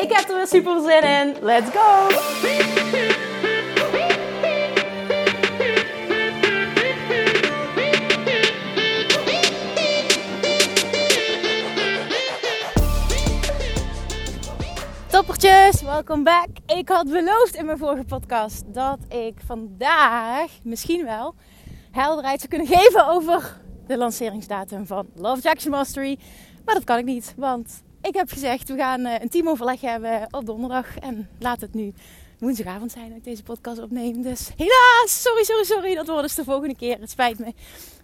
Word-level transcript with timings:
Ik 0.00 0.12
heb 0.12 0.28
er 0.28 0.36
weer 0.36 0.46
super 0.46 0.80
zin 0.80 1.02
in. 1.02 1.36
Let's 1.40 1.70
go! 1.70 2.08
Toppertjes, 15.06 15.82
welkom 15.82 16.24
back. 16.24 16.48
Ik 16.66 16.88
had 16.88 17.04
beloofd 17.08 17.54
in 17.54 17.64
mijn 17.64 17.78
vorige 17.78 18.04
podcast 18.04 18.74
dat 18.74 18.98
ik 19.08 19.34
vandaag 19.46 20.50
misschien 20.62 21.04
wel 21.04 21.34
helderheid 21.90 22.40
zou 22.40 22.48
kunnen 22.48 22.78
geven 22.78 23.06
over 23.06 23.60
de 23.86 23.96
lanceringsdatum 23.96 24.86
van 24.86 25.06
Love 25.14 25.40
Jackson 25.40 25.70
Mastery. 25.70 26.18
Maar 26.64 26.74
dat 26.74 26.84
kan 26.84 26.98
ik 26.98 27.04
niet, 27.04 27.34
want 27.36 27.82
ik 28.02 28.14
heb 28.14 28.30
gezegd 28.30 28.68
we 28.68 28.76
gaan 28.76 29.04
eh, 29.04 29.20
een 29.20 29.28
teamoverleg 29.28 29.80
hebben 29.80 30.26
op 30.30 30.46
donderdag. 30.46 30.98
En 30.98 31.28
laat 31.38 31.60
het 31.60 31.74
nu 31.74 31.92
woensdagavond 32.38 32.92
zijn 32.92 33.08
dat 33.08 33.16
ik 33.16 33.24
deze 33.24 33.42
podcast 33.42 33.78
opneem. 33.82 34.22
Dus 34.22 34.50
helaas, 34.56 35.22
sorry, 35.22 35.44
sorry, 35.44 35.64
sorry. 35.64 35.94
Dat 35.94 36.06
wordt 36.06 36.22
dus 36.22 36.34
de 36.34 36.44
volgende 36.44 36.76
keer. 36.76 37.00
Het 37.00 37.10
spijt 37.10 37.38
me. 37.38 37.54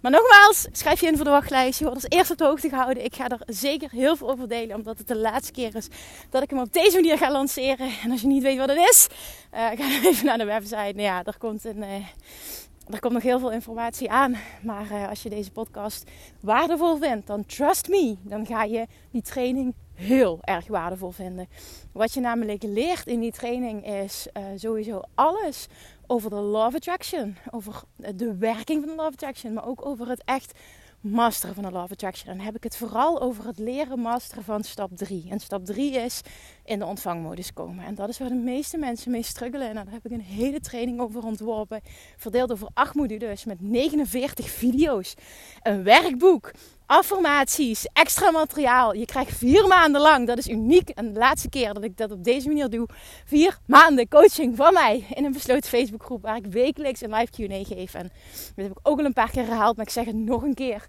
Maar 0.00 0.10
nogmaals, 0.10 0.66
schrijf 0.72 1.00
je 1.00 1.06
in 1.06 1.16
voor 1.16 1.24
de 1.24 1.30
wachtlijst. 1.30 1.78
Je 1.78 1.84
wordt 1.84 2.02
als 2.02 2.12
eerste 2.12 2.32
op 2.32 2.38
de 2.38 2.44
hoogte 2.44 2.68
gehouden. 2.68 3.04
Ik 3.04 3.14
ga 3.14 3.28
er 3.28 3.40
zeker 3.46 3.90
heel 3.90 4.16
veel 4.16 4.30
over 4.30 4.48
delen. 4.48 4.76
Omdat 4.76 4.98
het 4.98 5.08
de 5.08 5.16
laatste 5.16 5.52
keer 5.52 5.74
is 5.74 5.88
dat 6.30 6.42
ik 6.42 6.50
hem 6.50 6.58
op 6.58 6.72
deze 6.72 6.94
manier 6.94 7.18
ga 7.18 7.32
lanceren. 7.32 7.90
En 8.02 8.10
als 8.10 8.20
je 8.20 8.26
niet 8.26 8.42
weet 8.42 8.58
wat 8.58 8.68
het 8.68 8.88
is, 8.90 9.06
uh, 9.54 9.66
ga 9.66 9.76
dan 9.76 10.04
even 10.10 10.26
naar 10.26 10.38
de 10.38 10.44
website. 10.44 10.76
Nou 10.76 11.00
ja, 11.00 11.24
er 11.24 11.38
komt 11.38 11.64
een... 11.64 11.78
Uh, 11.78 12.98
komt 13.00 13.12
nog 13.12 13.22
heel 13.22 13.38
veel 13.38 13.52
informatie 13.52 14.10
aan. 14.10 14.36
Maar 14.62 15.08
als 15.08 15.22
je 15.22 15.30
deze 15.30 15.50
podcast 15.50 16.10
waardevol 16.40 16.96
vindt, 16.96 17.26
dan 17.26 17.46
trust 17.46 17.88
me. 17.88 18.16
Dan 18.22 18.46
ga 18.46 18.64
je 18.64 18.86
die 19.10 19.22
training 19.22 19.74
heel 19.96 20.38
erg 20.40 20.66
waardevol 20.66 21.10
vinden. 21.10 21.48
Wat 21.92 22.14
je 22.14 22.20
namelijk 22.20 22.62
leert 22.62 23.06
in 23.06 23.20
die 23.20 23.32
training 23.32 23.86
is 23.86 24.26
uh, 24.32 24.44
sowieso 24.56 25.00
alles 25.14 25.66
over 26.06 26.30
de 26.30 26.36
Love 26.36 26.76
Attraction. 26.76 27.36
Over 27.50 27.82
de 28.14 28.36
werking 28.36 28.80
van 28.80 28.88
de 28.88 29.02
Love 29.02 29.12
Attraction. 29.12 29.52
Maar 29.52 29.66
ook 29.66 29.86
over 29.86 30.08
het 30.08 30.22
echt 30.24 30.52
masteren 31.00 31.54
van 31.54 31.64
de 31.64 31.70
Love 31.70 31.92
Attraction. 31.92 32.30
En 32.30 32.36
dan 32.36 32.46
heb 32.46 32.56
ik 32.56 32.62
het 32.62 32.76
vooral 32.76 33.20
over 33.20 33.46
het 33.46 33.58
leren 33.58 34.00
masteren 34.00 34.44
van 34.44 34.64
stap 34.64 34.96
3. 34.96 35.26
En 35.30 35.40
stap 35.40 35.64
3 35.64 35.92
is 35.92 36.20
in 36.64 36.78
de 36.78 36.84
ontvangmodus 36.84 37.52
komen. 37.52 37.84
En 37.84 37.94
dat 37.94 38.08
is 38.08 38.18
waar 38.18 38.28
de 38.28 38.34
meeste 38.34 38.78
mensen 38.78 39.10
mee 39.10 39.22
struggelen. 39.22 39.68
En 39.68 39.74
daar 39.74 39.90
heb 39.90 40.04
ik 40.04 40.10
een 40.10 40.20
hele 40.20 40.60
training 40.60 41.00
over 41.00 41.24
ontworpen. 41.24 41.80
Verdeeld 42.16 42.52
over 42.52 42.68
8 42.74 42.94
modules 42.94 43.44
met 43.44 43.60
49 43.60 44.50
video's. 44.50 45.14
Een 45.62 45.82
werkboek 45.82 46.52
affirmaties, 46.86 47.86
extra 47.92 48.30
materiaal. 48.30 48.94
Je 48.94 49.04
krijgt 49.04 49.38
vier 49.38 49.66
maanden 49.66 50.00
lang, 50.00 50.26
dat 50.26 50.38
is 50.38 50.48
uniek. 50.48 50.88
En 50.88 51.12
de 51.12 51.18
laatste 51.18 51.48
keer 51.48 51.74
dat 51.74 51.84
ik 51.84 51.96
dat 51.96 52.10
op 52.10 52.24
deze 52.24 52.48
manier 52.48 52.70
doe, 52.70 52.88
vier 53.24 53.58
maanden 53.66 54.08
coaching 54.08 54.56
van 54.56 54.72
mij 54.72 55.06
in 55.14 55.24
een 55.24 55.32
besloten 55.32 55.70
Facebookgroep 55.70 56.22
waar 56.22 56.36
ik 56.36 56.46
wekelijks 56.46 57.00
een 57.00 57.14
live 57.14 57.30
Q&A 57.30 57.74
geef. 57.74 57.94
En 57.94 58.10
dat 58.54 58.64
heb 58.64 58.70
ik 58.70 58.78
ook 58.88 58.98
al 58.98 59.04
een 59.04 59.12
paar 59.12 59.30
keer 59.30 59.46
herhaald, 59.46 59.76
maar 59.76 59.86
ik 59.86 59.92
zeg 59.92 60.04
het 60.04 60.16
nog 60.16 60.42
een 60.42 60.54
keer. 60.54 60.88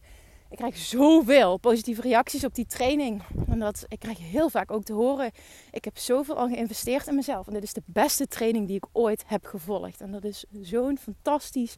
Ik 0.49 0.57
krijg 0.57 0.77
zoveel 0.77 1.57
positieve 1.57 2.01
reacties 2.01 2.43
op 2.43 2.55
die 2.55 2.65
training. 2.65 3.21
En 3.49 3.59
dat, 3.59 3.85
ik 3.87 3.99
krijg 3.99 4.17
heel 4.19 4.49
vaak 4.49 4.71
ook 4.71 4.83
te 4.83 4.93
horen. 4.93 5.31
Ik 5.71 5.85
heb 5.85 5.97
zoveel 5.97 6.37
al 6.37 6.47
geïnvesteerd 6.47 7.07
in 7.07 7.15
mezelf. 7.15 7.47
En 7.47 7.53
dit 7.53 7.63
is 7.63 7.73
de 7.73 7.81
beste 7.85 8.27
training 8.27 8.67
die 8.67 8.75
ik 8.75 8.85
ooit 8.91 9.23
heb 9.27 9.45
gevolgd. 9.45 10.01
En 10.01 10.11
dat 10.11 10.23
is 10.23 10.45
zo'n 10.61 10.97
fantastisch 10.97 11.75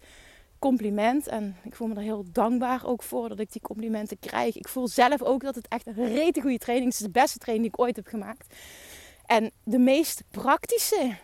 compliment. 0.60 1.28
En 1.28 1.56
ik 1.64 1.76
voel 1.76 1.88
me 1.88 1.96
er 1.96 2.02
heel 2.02 2.26
dankbaar 2.32 2.86
ook 2.86 3.04
voor 3.04 3.30
dat 3.30 3.40
ik 3.40 3.52
die 3.52 3.62
complimenten 3.62 4.20
krijg. 4.20 4.56
Ik 4.56 4.68
voel 4.68 4.88
zelf 4.88 5.22
ook 5.22 5.42
dat 5.42 5.56
het 5.56 5.68
echt 5.68 5.88
een 5.88 6.14
rete 6.14 6.42
goede 6.42 6.58
training 6.58 6.92
is. 6.92 7.00
Is 7.00 7.06
de 7.06 7.12
beste 7.12 7.38
training 7.38 7.68
die 7.68 7.78
ik 7.78 7.86
ooit 7.86 7.96
heb 7.96 8.08
gemaakt. 8.08 8.56
En 9.26 9.52
de 9.64 9.80
meest 9.80 10.24
praktische 10.32 11.16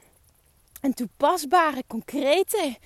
en 0.81 0.93
toepasbare, 0.93 1.83
concrete 1.87 2.77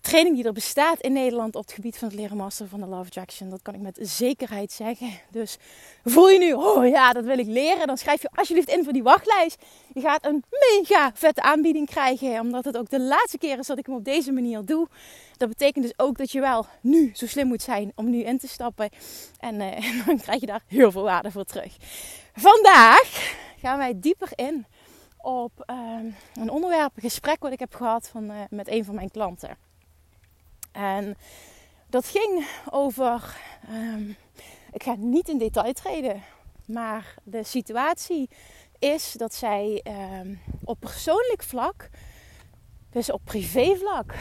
training 0.00 0.36
die 0.36 0.44
er 0.44 0.52
bestaat 0.52 1.00
in 1.00 1.12
Nederland 1.12 1.54
op 1.54 1.62
het 1.62 1.72
gebied 1.72 1.98
van 1.98 2.08
het 2.08 2.16
leren 2.16 2.36
masteren 2.36 2.70
van 2.70 2.80
de 2.80 2.86
Love 2.86 3.06
Attraction. 3.06 3.50
Dat 3.50 3.62
kan 3.62 3.74
ik 3.74 3.80
met 3.80 3.98
zekerheid 4.00 4.72
zeggen. 4.72 5.10
Dus 5.30 5.56
voel 6.04 6.28
je 6.28 6.38
nu, 6.38 6.52
oh 6.52 6.88
ja, 6.88 7.12
dat 7.12 7.24
wil 7.24 7.38
ik 7.38 7.46
leren. 7.46 7.86
Dan 7.86 7.98
schrijf 7.98 8.22
je 8.22 8.30
alsjeblieft 8.34 8.68
in 8.68 8.84
voor 8.84 8.92
die 8.92 9.02
wachtlijst. 9.02 9.62
Je 9.94 10.00
gaat 10.00 10.24
een 10.24 10.44
mega 10.50 11.10
vette 11.14 11.42
aanbieding 11.42 11.86
krijgen. 11.86 12.40
Omdat 12.40 12.64
het 12.64 12.76
ook 12.76 12.90
de 12.90 13.00
laatste 13.00 13.38
keer 13.38 13.58
is 13.58 13.66
dat 13.66 13.78
ik 13.78 13.86
hem 13.86 13.94
op 13.94 14.04
deze 14.04 14.32
manier 14.32 14.64
doe. 14.64 14.88
Dat 15.36 15.48
betekent 15.48 15.84
dus 15.84 15.94
ook 15.96 16.18
dat 16.18 16.32
je 16.32 16.40
wel 16.40 16.66
nu 16.80 17.10
zo 17.14 17.26
slim 17.26 17.46
moet 17.46 17.62
zijn 17.62 17.92
om 17.94 18.10
nu 18.10 18.22
in 18.22 18.38
te 18.38 18.48
stappen. 18.48 18.88
En, 19.38 19.54
uh, 19.60 20.06
dan 20.06 20.20
krijg 20.20 20.40
je 20.40 20.46
daar 20.46 20.62
heel 20.66 20.90
veel 20.90 21.02
waarde 21.02 21.30
voor 21.30 21.44
terug. 21.44 21.76
Vandaag 22.32 23.34
gaan 23.60 23.78
wij 23.78 23.92
dieper 23.96 24.28
in 24.34 24.66
op 25.22 25.52
uh, 25.70 25.76
een 26.34 26.50
onderwerp, 26.50 26.92
een 26.96 27.02
gesprek 27.02 27.42
wat 27.42 27.52
ik 27.52 27.58
heb 27.58 27.74
gehad 27.74 28.08
van, 28.08 28.24
uh, 28.24 28.36
met 28.50 28.68
een 28.68 28.84
van 28.84 28.94
mijn 28.94 29.10
klanten. 29.10 29.69
En 30.72 31.16
dat 31.86 32.06
ging 32.06 32.46
over, 32.70 33.36
um, 33.70 34.16
ik 34.72 34.82
ga 34.82 34.94
niet 34.98 35.28
in 35.28 35.38
detail 35.38 35.72
treden, 35.72 36.22
maar 36.66 37.14
de 37.22 37.42
situatie 37.42 38.28
is 38.78 39.12
dat 39.12 39.34
zij 39.34 39.84
um, 40.20 40.40
op 40.64 40.80
persoonlijk 40.80 41.42
vlak, 41.42 41.90
dus 42.90 43.12
op 43.12 43.20
privévlak, 43.24 44.14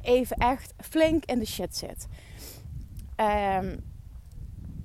even 0.00 0.36
echt 0.36 0.74
flink 0.78 1.24
in 1.24 1.38
de 1.38 1.46
shit 1.46 1.76
zit. 1.76 2.06
Um, 3.16 3.94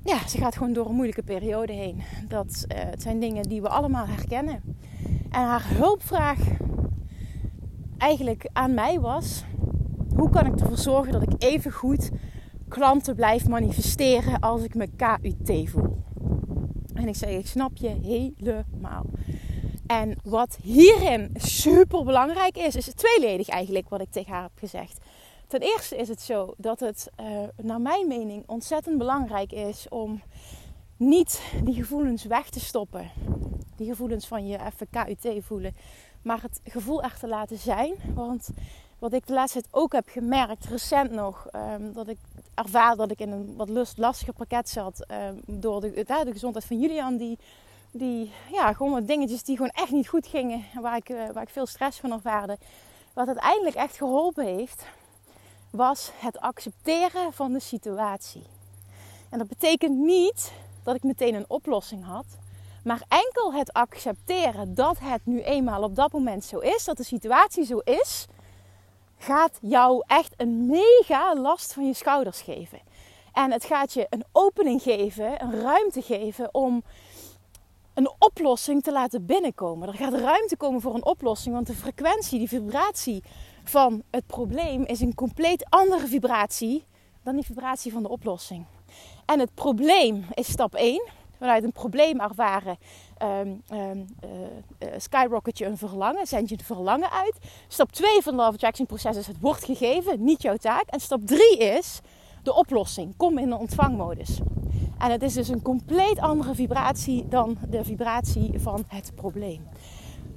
ja, 0.03 0.28
ze 0.28 0.38
gaat 0.38 0.58
gewoon 0.58 0.74
door 0.74 0.86
een 0.86 0.96
moeilijke 0.96 1.24
periode 1.24 1.74
heen. 1.74 2.03
Dat 2.28 2.66
uh, 2.68 2.78
het 2.84 3.02
zijn 3.02 3.20
dingen 3.20 3.44
die 3.44 3.62
we 3.62 3.70
allemaal 3.70 4.08
herkennen. 4.08 4.78
En 5.30 5.41
haar 5.41 5.68
hulpvraag 5.68 6.40
eigenlijk 7.97 8.50
aan 8.53 8.74
mij 8.74 9.00
was: 9.00 9.44
hoe 10.22 10.30
kan 10.30 10.46
ik 10.46 10.59
ervoor 10.59 10.78
zorgen 10.78 11.12
dat 11.12 11.22
ik 11.22 11.34
even 11.38 11.72
goed 11.72 12.09
klanten 12.68 13.16
blijf 13.16 13.48
manifesteren 13.48 14.40
als 14.40 14.64
ik 14.64 14.76
me 14.76 14.88
KUT 14.96 15.70
voel? 15.70 16.04
En 16.94 17.08
ik 17.08 17.16
zei, 17.16 17.38
ik 17.38 17.48
snap 17.48 17.78
je 17.78 17.88
helemaal. 17.90 19.06
En 19.88 20.18
wat 20.24 20.58
hierin 20.62 21.30
super 21.36 22.04
belangrijk 22.04 22.58
is, 22.58 22.76
is 22.76 22.94
tweeledig 22.94 23.50
eigenlijk 23.50 23.90
wat 23.90 24.02
ik 24.02 24.12
tegen 24.12 24.34
haar 24.34 24.42
heb 24.42 24.52
gezegd. 24.56 24.98
Ten 25.48 25.59
eerste 25.59 25.98
is 25.98 26.08
het 26.08 26.22
zo 26.22 26.53
dat 26.58 26.80
het, 26.80 27.09
uh, 27.20 27.26
naar 27.62 27.82
mijn 27.82 28.08
mening, 28.08 28.44
ontzettend 28.48 28.98
belangrijk 28.98 29.52
is 29.52 29.86
om 29.90 30.22
niet 30.98 31.42
die 31.64 31.76
gevoelens 31.76 32.24
weg 32.24 32.50
te 32.50 32.59
stoppen. 32.59 33.09
Die 33.76 33.88
gevoelens 33.88 34.28
van 34.28 34.48
je 34.48 34.59
even 34.59 34.90
KUT 34.90 35.44
voelen. 35.44 35.76
Maar 36.22 36.42
het 36.42 36.59
gevoel 36.64 37.03
echt 37.03 37.20
te 37.20 37.28
laten 37.28 37.58
zijn. 37.58 37.94
Want 38.14 38.50
wat 39.02 39.14
ik 39.14 39.28
de 39.28 39.34
laatste 39.34 39.62
tijd 39.62 39.74
ook 39.74 39.92
heb 39.92 40.09
gemerkt, 40.09 40.66
recent 40.66 41.12
nog, 41.12 41.48
um, 41.56 41.94
dat 41.94 42.08
ik 42.08 42.18
ervaar 42.53 42.96
dat 42.96 43.12
ik 43.12 43.20
in 43.20 43.32
een 43.32 43.53
wat 43.56 43.98
lastiger 43.98 44.34
pakket 44.34 44.70
zat. 44.70 45.06
Um, 45.12 45.42
door 45.46 45.82
de, 45.82 46.03
de, 46.06 46.32
gezondheid 46.32 46.66
van 46.66 46.80
Julian, 46.80 47.18
die, 47.18 47.38
die 47.92 48.32
ja, 48.52 48.74
gewoon 48.74 48.92
wat 48.92 49.08
dingetjes 49.08 49.44
die 49.44 49.56
gewoon 49.56 49.72
echt 49.72 49.92
niet 49.92 50.08
goed 50.08 50.28
gingen. 50.28 50.66
Waar 50.82 50.96
ik, 50.96 51.09
uh, 51.09 51.30
waar 51.34 51.44
ik 51.44 51.50
veel 51.50 51.66
stress 51.66 52.00
van 52.00 52.12
ervaarde. 52.12 52.58
Wat 53.14 53.28
uiteindelijk 53.28 53.76
echt 53.76 53.98
geholpen 53.98 54.46
heeft, 54.46 54.84
was 55.70 56.12
het 56.16 56.40
accepteren 56.40 57.34
van 57.34 57.54
de 57.54 57.59
situatie. 57.59 58.44
En 59.30 59.38
dat 59.38 59.47
betekent 59.47 59.97
niet 59.97 60.52
dat 60.84 60.96
ik 60.96 61.04
meteen 61.04 61.36
een 61.36 61.46
oplossing 61.47 62.06
had. 62.06 62.26
Maar 62.84 63.04
enkel 63.08 63.54
het 63.54 63.74
accepteren 63.74 64.76
dat 64.76 65.00
het 65.00 65.22
nu 65.24 65.42
eenmaal 65.42 65.84
op 65.84 65.96
dat 65.96 66.12
moment 66.12 66.46
zo 66.46 66.58
is, 66.58 66.84
dat 66.84 66.97
de 66.97 67.04
situatie 67.04 67.66
zo 67.66 67.78
is, 67.78 68.28
gaat 69.22 69.58
jou 69.62 70.03
echt 70.08 70.34
een 70.38 70.66
mega 70.66 71.35
last 71.35 71.73
van 71.73 71.88
je 71.88 71.94
schouders 71.94 72.41
geven. 72.41 72.79
En 73.34 73.52
het 73.52 73.66
gaat 73.66 73.94
je 73.94 74.08
een 74.09 74.23
opening 74.32 74.82
geven, 74.82 75.44
een 75.44 75.62
ruimte 75.62 76.02
geven 76.02 76.53
om 76.53 76.84
een 77.94 78.12
oplossing 78.20 78.84
te 78.84 78.91
laten 78.91 79.26
binnenkomen. 79.26 79.88
Er 79.88 79.94
gaat 79.94 80.14
ruimte 80.14 80.58
komen 80.58 80.82
voor 80.82 80.96
een 80.96 81.06
oplossing, 81.06 81.56
want 81.56 81.68
de 81.68 81.73
frequentie, 81.73 82.40
die 82.40 82.47
vibratie 82.47 83.23
van 83.64 84.03
het 84.09 84.26
probleem 84.28 84.84
is 84.84 85.02
een 85.02 85.16
compleet 85.16 85.66
andere 85.70 86.08
vibratie 86.08 86.84
dan 87.23 87.35
die 87.35 87.46
vibratie 87.46 87.91
van 87.91 88.03
de 88.03 88.09
oplossing. 88.09 88.66
En 89.26 89.40
het 89.40 89.53
probleem 89.53 90.26
is 90.34 90.52
stap 90.52 90.76
1. 90.76 91.03
Vanuit 91.38 91.64
een 91.64 91.72
probleem 91.72 92.20
ervaren 92.20 92.78
um, 93.23 93.62
um, 93.73 94.06
skyrocket 94.97 95.58
je 95.58 95.66
een 95.66 95.78
verlangen, 95.78 96.28
zend 96.28 96.50
je 96.50 96.58
een 96.58 96.66
verlangen 96.66 97.12
uit. 97.12 97.38
Stap 97.68 97.91
2 97.91 98.22
van 98.22 98.34
het 98.34 98.41
Love 98.41 98.53
Attraction 98.53 98.85
proces 98.85 99.18
is 99.18 99.28
het 99.28 99.40
wordt 99.40 99.66
gegeven, 99.66 100.23
niet 100.23 100.41
jouw 100.41 100.58
taak. 100.58 100.84
En 100.85 101.00
stap 101.00 101.26
3 101.26 101.58
is 101.58 102.02
de 102.44 102.53
oplossing. 102.53 103.18
Kom 103.18 103.38
in 103.38 103.50
de 103.50 103.58
ontvangmodus. 103.58 104.40
En 105.00 105.12
het 105.12 105.23
is 105.23 105.34
dus 105.34 105.47
een 105.47 105.62
compleet 105.62 106.20
andere 106.20 106.56
vibratie 106.56 107.28
dan 107.28 107.58
de 107.70 107.84
vibratie 107.84 108.53
van 108.59 108.84
het 108.88 109.12
probleem. 109.16 109.68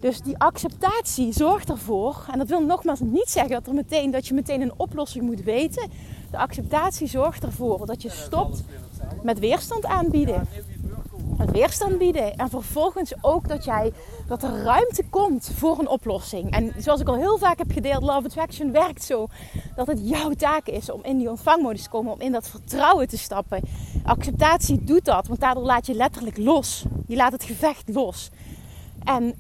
Dus 0.01 0.21
die 0.21 0.39
acceptatie 0.39 1.33
zorgt 1.33 1.69
ervoor, 1.69 2.27
en 2.33 2.39
dat 2.39 2.49
wil 2.49 2.61
nogmaals 2.61 3.01
niet 3.01 3.29
zeggen 3.29 3.53
dat, 3.53 3.67
er 3.67 3.75
meteen, 3.75 4.11
dat 4.11 4.27
je 4.27 4.35
meteen 4.35 4.61
een 4.61 4.73
oplossing 4.77 5.25
moet 5.25 5.43
weten. 5.43 5.91
De 6.31 6.39
acceptatie 6.39 7.07
zorgt 7.07 7.45
ervoor 7.45 7.87
dat 7.87 8.03
je 8.03 8.11
stopt 8.11 8.65
met 9.23 9.39
weerstand 9.39 9.85
aanbieden. 9.85 10.49
Weerstand 11.53 11.99
bieden. 11.99 12.37
En 12.37 12.51
vervolgens 12.51 13.13
ook 13.21 13.49
dat, 13.49 13.65
jij, 13.65 13.93
dat 14.29 14.43
er 14.43 14.63
ruimte 14.63 15.05
komt 15.11 15.51
voor 15.55 15.79
een 15.79 15.89
oplossing. 15.89 16.51
En 16.51 16.73
zoals 16.79 17.01
ik 17.01 17.09
al 17.09 17.17
heel 17.17 17.39
vaak 17.39 17.59
heb 17.59 17.73
gedeeld, 17.73 18.03
Love 18.03 18.27
Attraction 18.27 18.73
werkt 18.73 19.05
zo 19.05 19.27
dat 19.77 19.87
het 19.87 20.09
jouw 20.09 20.31
taak 20.31 20.67
is 20.67 20.91
om 20.91 21.01
in 21.03 21.19
die 21.19 21.31
ontvangmodus 21.31 21.83
te 21.83 21.89
komen, 21.89 22.13
om 22.13 22.21
in 22.21 22.33
dat 22.33 22.49
vertrouwen 22.49 23.09
te 23.09 23.19
stappen. 23.19 23.61
Acceptatie 24.05 24.85
doet 24.85 25.05
dat, 25.05 25.27
want 25.27 25.41
daardoor 25.41 25.65
laat 25.65 25.87
je 25.87 25.95
letterlijk 25.95 26.37
los. 26.37 26.85
Je 27.07 27.17
laat 27.17 27.33
het 27.33 27.45
gevecht 27.45 27.89
los. 27.89 28.31
En 29.05 29.35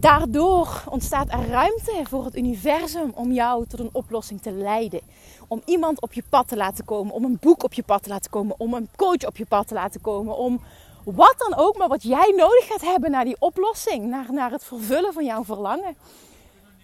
daardoor 0.00 0.82
ontstaat 0.88 1.32
er 1.32 1.48
ruimte 1.48 2.02
voor 2.08 2.24
het 2.24 2.36
universum 2.36 3.12
om 3.14 3.32
jou 3.32 3.66
tot 3.66 3.80
een 3.80 3.90
oplossing 3.92 4.42
te 4.42 4.52
leiden. 4.52 5.00
Om 5.48 5.62
iemand 5.64 6.00
op 6.00 6.12
je 6.12 6.22
pad 6.30 6.48
te 6.48 6.56
laten 6.56 6.84
komen, 6.84 7.14
om 7.14 7.24
een 7.24 7.38
boek 7.40 7.62
op 7.62 7.74
je 7.74 7.82
pad 7.82 8.02
te 8.02 8.08
laten 8.08 8.30
komen, 8.30 8.54
om 8.58 8.74
een 8.74 8.88
coach 8.96 9.26
op 9.26 9.36
je 9.36 9.46
pad 9.46 9.68
te 9.68 9.74
laten 9.74 10.00
komen, 10.00 10.36
om 10.36 10.60
wat 11.04 11.34
dan 11.38 11.58
ook, 11.58 11.76
maar 11.76 11.88
wat 11.88 12.02
jij 12.02 12.32
nodig 12.36 12.66
gaat 12.66 12.80
hebben 12.80 13.10
naar 13.10 13.24
die 13.24 13.36
oplossing, 13.38 14.06
naar, 14.06 14.32
naar 14.32 14.50
het 14.50 14.64
vervullen 14.64 15.12
van 15.12 15.24
jouw 15.24 15.44
verlangen, 15.44 15.96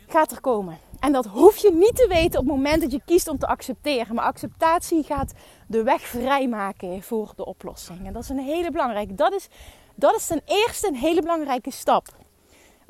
gaat 0.06 0.30
er 0.30 0.40
komen. 0.40 0.78
En 1.00 1.12
dat 1.12 1.26
hoef 1.26 1.56
je 1.56 1.72
niet 1.72 1.96
te 1.96 2.06
weten 2.08 2.40
op 2.40 2.46
het 2.46 2.54
moment 2.54 2.80
dat 2.80 2.92
je 2.92 3.00
kiest 3.04 3.28
om 3.28 3.38
te 3.38 3.46
accepteren. 3.46 4.14
Maar 4.14 4.24
acceptatie 4.24 5.02
gaat 5.02 5.32
de 5.66 5.82
weg 5.82 6.00
vrijmaken 6.00 7.02
voor 7.02 7.32
de 7.36 7.44
oplossing. 7.44 8.06
En 8.06 8.12
dat 8.12 8.22
is 8.22 8.28
een 8.28 8.38
hele 8.38 8.70
belangrijke. 8.70 9.14
Dat 9.14 9.32
is, 9.32 9.48
dat 9.94 10.14
is 10.14 10.26
ten 10.26 10.42
eerste 10.44 10.86
een 10.86 10.94
hele 10.94 11.20
belangrijke 11.20 11.70
stap 11.70 12.08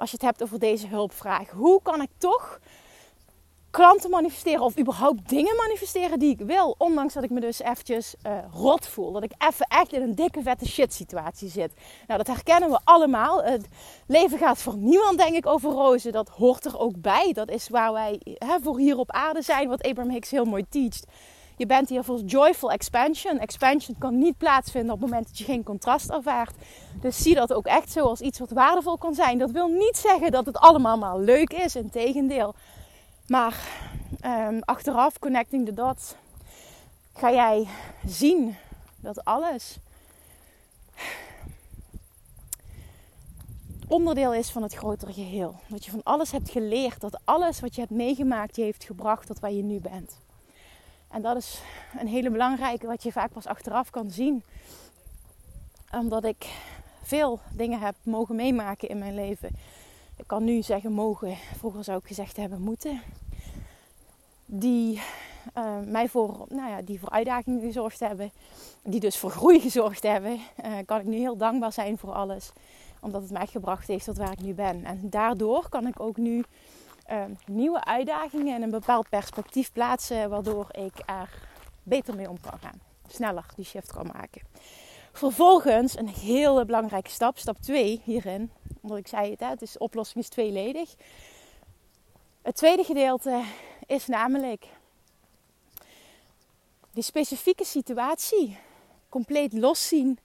als 0.03 0.11
je 0.11 0.17
het 0.17 0.27
hebt 0.27 0.43
over 0.43 0.59
deze 0.59 0.87
hulpvraag. 0.87 1.51
Hoe 1.51 1.83
kan 1.83 2.03
ik 2.03 2.11
toch 2.19 2.61
klanten 3.71 4.11
manifesteren 4.11 4.61
of 4.61 4.79
überhaupt 4.79 5.29
dingen 5.29 5.57
manifesteren 5.57 6.19
die 6.19 6.31
ik 6.31 6.41
wil. 6.41 6.75
Ondanks 6.79 7.15
dat 7.15 7.23
ik 7.23 7.31
me 7.31 7.41
dus 7.41 7.61
eventjes 7.61 8.15
uh, 8.27 8.33
rot 8.53 8.87
voel. 8.87 9.13
Dat 9.13 9.23
ik 9.23 9.33
even 9.39 9.67
echt 9.67 9.93
in 9.93 10.03
een 10.03 10.15
dikke 10.15 10.43
vette 10.43 10.69
shit 10.69 10.95
situatie 10.95 11.49
zit. 11.49 11.73
Nou, 12.07 12.19
dat 12.19 12.27
herkennen 12.27 12.71
we 12.71 12.79
allemaal. 12.85 13.43
Het 13.43 13.67
leven 14.07 14.39
gaat 14.39 14.59
voor 14.59 14.77
niemand 14.77 15.19
denk 15.19 15.35
ik 15.35 15.47
over 15.47 15.71
rozen. 15.71 16.13
Dat 16.13 16.29
hoort 16.29 16.65
er 16.65 16.79
ook 16.79 17.01
bij. 17.01 17.33
Dat 17.33 17.51
is 17.51 17.69
waar 17.69 17.93
wij 17.93 18.21
hè, 18.39 18.57
voor 18.63 18.79
hier 18.79 18.97
op 18.97 19.11
aarde 19.11 19.43
zijn. 19.43 19.69
Wat 19.69 19.83
Abraham 19.83 20.13
Hicks 20.13 20.31
heel 20.31 20.45
mooi 20.45 20.65
teacht. 20.69 21.07
Je 21.57 21.67
bent 21.67 21.89
hier 21.89 22.05
voor 22.05 22.21
joyful 22.21 22.71
expansion. 22.71 23.39
Expansion 23.39 23.97
kan 23.99 24.19
niet 24.19 24.39
plaatsvinden 24.39 24.95
op 24.95 25.01
het 25.01 25.11
moment 25.11 25.29
dat 25.29 25.39
je 25.39 25.45
geen 25.45 25.63
contrast 25.63 26.11
ervaart. 26.11 26.55
Dus 27.01 27.23
zie 27.23 27.35
dat 27.35 27.53
ook 27.53 27.67
echt 27.67 27.93
zo 27.93 28.05
als 28.05 28.21
iets 28.21 28.39
wat 28.39 28.51
waardevol 28.51 28.99
kan 28.99 29.15
zijn. 29.15 29.39
Dat 29.39 29.51
wil 29.51 29.69
niet 29.69 29.97
zeggen 29.97 30.31
dat 30.31 30.47
het 30.47 30.57
allemaal 30.57 30.99
maar 30.99 31.19
leuk 31.19 31.53
is. 31.53 31.77
Integendeel. 31.77 32.55
Maar 33.27 33.57
um, 34.25 34.61
achteraf, 34.65 35.19
connecting 35.19 35.67
the 35.67 35.75
dots, 35.75 36.15
ga 37.15 37.33
jij 37.33 37.67
zien 38.07 38.57
dat 38.97 39.25
alles 39.25 39.79
onderdeel 43.89 44.35
is 44.35 44.51
van 44.51 44.63
het 44.63 44.75
grotere 44.75 45.13
geheel. 45.13 45.55
Dat 45.69 45.85
je 45.85 45.91
van 45.91 46.03
alles 46.03 46.31
hebt 46.31 46.51
geleerd. 46.51 47.01
Dat 47.01 47.21
alles 47.25 47.61
wat 47.61 47.75
je 47.75 47.81
hebt 47.81 47.93
meegemaakt 47.93 48.57
je 48.57 48.63
heeft 48.63 48.85
gebracht 48.85 49.27
tot 49.27 49.41
waar 49.41 49.53
je 49.53 49.63
nu 49.63 49.81
bent. 49.81 50.22
En 51.13 51.23
dat 51.23 51.37
is 51.37 51.63
een 51.99 52.07
hele 52.07 52.31
belangrijke 52.31 52.87
wat 52.87 53.03
je 53.03 53.13
vaak 53.13 53.33
pas 53.33 53.47
achteraf 53.47 53.91
kan 53.91 54.11
zien. 54.11 54.43
Omdat 55.91 56.25
ik 56.25 56.47
veel 57.03 57.41
dingen 57.53 57.81
heb 57.81 57.95
mogen 58.03 58.37
meemaken 58.37 58.89
in 58.89 58.99
mijn 58.99 59.15
leven. 59.15 59.51
Ik 60.17 60.27
kan 60.27 60.45
nu 60.45 60.63
zeggen 60.63 60.93
mogen, 60.93 61.37
vroeger 61.57 61.85
zou 61.85 61.99
ik 61.99 62.07
gezegd 62.07 62.37
hebben 62.37 62.61
moeten. 62.61 63.03
Die 64.47 65.01
uh, 65.59 65.79
mij 65.87 66.09
voor, 66.09 66.47
nou 66.49 66.71
ja, 66.71 66.83
die 66.83 67.01
voor 67.01 67.11
uitdagingen 67.11 67.61
gezorgd 67.61 68.01
hebben. 68.01 68.31
Die 68.83 69.01
dus 69.01 69.19
voor 69.19 69.31
groei 69.31 69.61
gezorgd 69.61 70.03
hebben. 70.03 70.41
Uh, 70.65 70.73
kan 70.85 71.01
ik 71.01 71.07
nu 71.07 71.17
heel 71.17 71.37
dankbaar 71.37 71.73
zijn 71.73 71.99
voor 71.99 72.13
alles. 72.13 72.53
Omdat 73.01 73.23
het 73.23 73.31
mij 73.31 73.47
gebracht 73.47 73.87
heeft 73.87 74.05
tot 74.05 74.17
waar 74.17 74.33
ik 74.33 74.43
nu 74.43 74.55
ben. 74.55 74.85
En 74.85 75.11
daardoor 75.11 75.69
kan 75.69 75.87
ik 75.87 76.01
ook 76.01 76.17
nu 76.17 76.45
uh, 77.11 77.25
nieuwe 77.47 77.85
uitdagingen 77.85 78.55
en 78.55 78.63
een 78.63 78.71
bepaald 78.71 79.09
perspectief 79.09 79.73
plaatsen. 79.73 80.31
Waardoor 80.31 80.67
ik 80.71 81.03
er 81.07 81.49
beter 81.83 82.15
mee 82.15 82.29
om 82.29 82.41
kan 82.41 82.59
gaan. 82.59 82.81
Sneller 83.09 83.47
die 83.57 83.65
shift 83.65 83.93
kan 83.93 84.07
maken. 84.07 84.43
Vervolgens 85.13 85.99
een 85.99 86.09
hele 86.09 86.65
belangrijke 86.65 87.11
stap, 87.11 87.39
stap 87.39 87.57
2 87.61 88.01
hierin. 88.05 88.51
Omdat 88.81 88.99
ik 88.99 89.07
zei 89.07 89.31
het, 89.31 89.41
het 89.41 89.63
is, 89.63 89.79
oplossing 89.79 90.25
is 90.25 90.31
tweeledig. 90.31 90.95
Het 92.43 92.57
tweede 92.57 92.85
gedeelte 92.85 93.43
is 93.87 94.07
namelijk 94.07 94.67
die 96.93 97.03
specifieke 97.03 97.65
situatie 97.65 98.59
compleet 99.09 99.53
loszien 99.53 100.19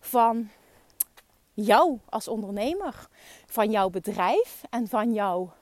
van 0.00 0.50
jou 1.54 1.98
als 2.08 2.28
ondernemer, 2.28 3.08
van 3.46 3.70
jouw 3.70 3.90
bedrijf 3.90 4.62
en 4.70 4.88
van 4.88 5.12
jouw 5.12 5.52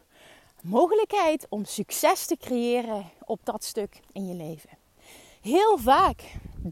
mogelijkheid 0.69 1.47
om 1.49 1.65
succes 1.65 2.27
te 2.27 2.37
creëren 2.37 3.11
op 3.25 3.41
dat 3.45 3.65
stuk 3.65 4.01
in 4.13 4.27
je 4.27 4.35
leven. 4.35 4.71
Heel 5.41 5.79
vaak 5.79 6.23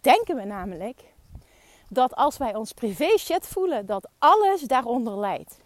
denken 0.01 0.37
we 0.37 0.45
namelijk 0.45 1.01
dat 1.89 2.15
als 2.15 2.37
wij 2.37 2.55
ons 2.55 2.73
privé 2.73 3.19
shit 3.19 3.47
voelen, 3.47 3.87
dat 3.87 4.09
alles 4.19 4.61
daaronder 4.61 5.19
leidt. 5.19 5.57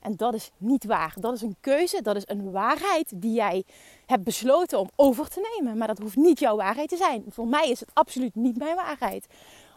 En 0.00 0.16
dat 0.16 0.34
is 0.34 0.50
niet 0.56 0.84
waar. 0.84 1.14
Dat 1.18 1.34
is 1.34 1.42
een 1.42 1.56
keuze, 1.60 2.02
dat 2.02 2.16
is 2.16 2.22
een 2.26 2.50
waarheid 2.50 3.12
die 3.14 3.32
jij 3.32 3.64
hebt 4.06 4.24
besloten 4.24 4.78
om 4.78 4.90
over 4.96 5.28
te 5.28 5.56
nemen. 5.58 5.78
Maar 5.78 5.86
dat 5.86 5.98
hoeft 5.98 6.16
niet 6.16 6.38
jouw 6.38 6.56
waarheid 6.56 6.88
te 6.88 6.96
zijn. 6.96 7.24
Voor 7.28 7.46
mij 7.46 7.70
is 7.70 7.80
het 7.80 7.90
absoluut 7.92 8.34
niet 8.34 8.56
mijn 8.56 8.76
waarheid. 8.76 9.26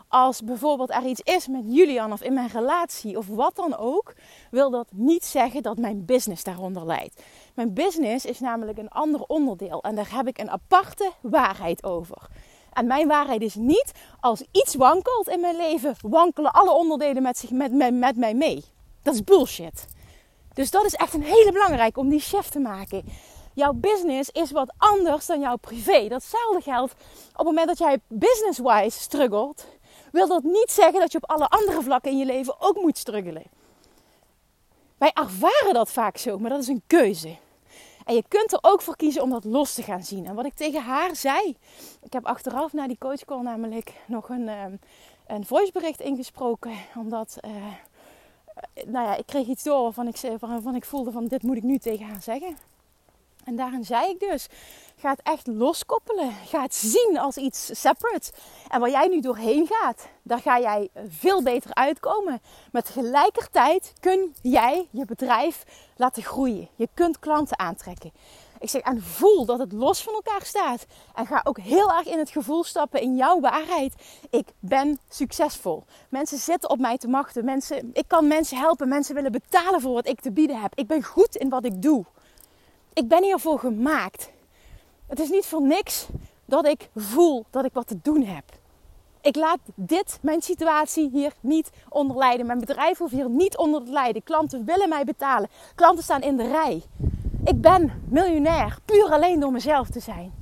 Als 0.08 0.44
bijvoorbeeld 0.44 0.90
er 0.90 1.06
iets 1.06 1.22
is 1.22 1.48
met 1.48 1.64
Julian 1.66 2.12
of 2.12 2.22
in 2.22 2.34
mijn 2.34 2.48
relatie 2.48 3.18
of 3.18 3.28
wat 3.28 3.56
dan 3.56 3.78
ook, 3.78 4.14
wil 4.52 4.70
dat 4.70 4.88
niet 4.92 5.26
zeggen 5.26 5.62
dat 5.62 5.78
mijn 5.78 6.06
business 6.06 6.44
daaronder 6.44 6.86
leidt. 6.86 7.22
Mijn 7.54 7.74
business 7.74 8.26
is 8.26 8.40
namelijk 8.40 8.78
een 8.78 8.90
ander 8.90 9.22
onderdeel 9.22 9.82
en 9.82 9.96
daar 9.96 10.16
heb 10.16 10.28
ik 10.28 10.38
een 10.38 10.52
aparte 10.52 11.12
waarheid 11.22 11.84
over. 11.84 12.28
En 12.74 12.88
mijn 12.88 13.08
waarheid 13.08 13.42
is 13.42 13.56
niet, 13.56 13.92
als 14.20 14.44
iets 14.52 14.76
wankelt 14.76 15.28
in 15.28 15.40
mijn 15.40 15.56
leven, 15.56 15.96
wankelen 16.02 16.52
alle 16.52 16.74
onderdelen 16.74 17.24
met, 17.24 17.38
zich, 17.38 17.52
met, 17.52 17.72
met, 17.72 17.94
met 17.94 18.18
mij 18.18 18.34
mee. 18.34 18.64
Dat 19.02 19.14
is 19.14 19.24
bullshit. 19.24 19.88
Dus 20.54 20.72
dat 20.72 20.86
is 20.86 20.94
echt 20.94 21.14
een 21.14 21.24
hele 21.24 21.52
belangrijke 21.52 22.00
om 22.00 22.10
die 22.10 22.20
shift 22.20 22.52
te 22.52 22.60
maken. 22.60 23.04
Jouw 23.54 23.74
business 23.74 24.30
is 24.30 24.52
wat 24.52 24.74
anders 24.78 25.26
dan 25.26 25.40
jouw 25.40 25.56
privé. 25.56 26.08
Datzelfde 26.08 26.62
geldt 26.62 26.94
op 27.32 27.38
het 27.38 27.46
moment 27.46 27.68
dat 27.68 27.78
jij 27.78 28.00
business-wise 28.08 29.00
struggelt. 29.00 29.66
Wil 30.16 30.28
dat 30.28 30.44
niet 30.44 30.72
zeggen 30.72 31.00
dat 31.00 31.12
je 31.12 31.18
op 31.18 31.30
alle 31.30 31.48
andere 31.48 31.82
vlakken 31.82 32.12
in 32.12 32.18
je 32.18 32.26
leven 32.26 32.56
ook 32.60 32.82
moet 32.82 32.98
struggelen. 32.98 33.44
Wij 34.98 35.12
ervaren 35.14 35.74
dat 35.74 35.92
vaak 35.92 36.18
zo, 36.18 36.38
maar 36.38 36.50
dat 36.50 36.62
is 36.62 36.68
een 36.68 36.84
keuze. 36.88 37.38
En 38.06 38.16
je 38.16 38.24
kunt 38.28 38.54
er 38.54 38.60
ook 38.62 38.82
voor 38.82 38.96
kiezen 38.96 39.22
om 39.22 39.30
dat 39.30 39.44
los 39.44 39.74
te 39.74 39.84
gaan 39.84 40.04
zien. 40.04 40.26
En 40.26 40.36
wat 40.36 40.46
ik 40.46 40.54
tegen 40.54 40.82
haar 40.82 41.16
zei. 41.16 41.58
Ik 42.02 42.14
heb 42.14 42.26
achteraf 42.26 42.74
na 42.74 42.88
die 42.88 42.98
coachcall 42.98 43.42
namelijk 43.42 43.94
nog 44.06 44.30
een, 44.30 44.50
um, 44.50 44.80
een 45.28 45.46
voicebericht 45.46 46.02
ingesproken. 46.02 46.72
Omdat, 46.98 47.38
uh, 47.42 47.52
nou 48.86 49.06
ja, 49.06 49.16
ik 49.16 49.26
kreeg 49.26 49.48
iets 49.48 49.64
door 49.64 49.82
waarvan 49.82 50.08
ik, 50.08 50.22
waarvan 50.40 50.76
ik 50.76 50.86
voelde 50.86 51.12
van 51.12 51.28
dit 51.28 51.44
moet 51.44 51.58
ik 51.58 51.64
nu 51.64 51.78
tegen 51.78 52.06
haar 52.06 52.22
zeggen. 52.22 52.58
En 53.46 53.56
daarin 53.56 53.86
zei 53.86 54.10
ik 54.10 54.20
dus, 54.20 54.48
ga 54.98 55.10
het 55.10 55.22
echt 55.24 55.48
loskoppelen. 55.48 56.32
Ga 56.46 56.62
het 56.62 56.76
zien 56.76 57.18
als 57.20 57.38
iets 57.38 57.82
separate. 57.82 58.32
En 58.68 58.80
waar 58.80 58.90
jij 58.90 59.08
nu 59.08 59.22
doorheen 59.22 59.68
gaat, 59.68 60.08
daar 60.24 60.40
ga 60.40 60.60
jij 60.60 60.90
veel 61.08 61.44
beter 61.44 61.74
uitkomen. 61.74 62.42
Met 62.72 62.86
tegelijkertijd 62.86 63.94
kun 64.00 64.36
jij 64.42 64.88
je 64.92 65.06
bedrijf 65.06 65.64
laten 65.96 66.24
groeien. 66.24 66.70
Je 66.76 66.88
kunt 66.94 67.20
klanten 67.20 67.60
aantrekken. 67.60 68.12
Ik 68.60 68.70
zeg, 68.70 68.82
en 68.82 69.02
voel 69.02 69.46
dat 69.46 69.60
het 69.60 69.72
los 69.72 70.04
van 70.04 70.14
elkaar 70.14 70.46
staat. 70.46 70.86
En 71.16 71.26
ga 71.26 71.42
ook 71.44 71.60
heel 71.60 71.92
erg 71.92 72.08
in 72.08 72.20
het 72.20 72.30
gevoel 72.30 72.64
stappen 72.64 73.02
in 73.02 73.16
jouw 73.16 73.40
waarheid. 73.40 73.94
Ik 74.30 74.48
ben 74.60 75.00
succesvol. 75.10 75.84
Mensen 76.10 76.38
zitten 76.38 76.70
op 76.70 76.80
mij 76.80 76.98
te 76.98 77.08
machten. 77.08 77.46
Mensen, 77.46 77.90
ik 77.94 78.08
kan 78.08 78.28
mensen 78.28 78.58
helpen. 78.58 78.88
Mensen 78.88 79.16
willen 79.16 79.32
betalen 79.32 79.82
voor 79.82 79.94
wat 79.94 80.08
ik 80.08 80.22
te 80.22 80.32
bieden 80.32 80.62
heb. 80.62 80.72
Ik 80.76 80.88
ben 80.88 81.04
goed 81.04 81.36
in 81.36 81.50
wat 81.50 81.66
ik 81.66 81.82
doe. 81.82 82.06
Ik 82.96 83.08
ben 83.08 83.24
hiervoor 83.24 83.60
gemaakt. 83.60 84.32
Het 85.08 85.20
is 85.20 85.30
niet 85.30 85.46
voor 85.46 85.62
niks 85.62 86.08
dat 86.46 86.66
ik 86.66 86.90
voel 86.96 87.46
dat 87.50 87.66
ik 87.66 87.74
wat 87.74 87.88
te 87.88 88.00
doen 88.02 88.24
heb. 88.24 88.44
Ik 89.22 89.36
laat 89.36 89.60
dit, 89.76 90.20
mijn 90.22 90.42
situatie 90.42 91.10
hier 91.10 91.34
niet 91.40 91.70
onder 91.90 92.18
lijden. 92.18 92.46
Mijn 92.46 92.60
bedrijf 92.60 92.98
hoeft 92.98 93.12
hier 93.12 93.30
niet 93.30 93.58
onder 93.58 93.86
te 93.86 93.92
lijden. 93.92 94.24
Klanten 94.24 94.66
willen 94.66 94.90
mij 94.90 95.04
betalen. 95.04 95.50
Klanten 95.76 96.04
staan 96.04 96.22
in 96.22 96.38
de 96.38 96.48
rij. 96.48 96.84
Ik 97.44 97.62
ben 97.62 98.04
miljonair 98.10 98.78
puur 98.86 99.12
alleen 99.12 99.40
door 99.40 99.52
mezelf 99.52 99.90
te 99.90 100.00
zijn. 100.00 100.34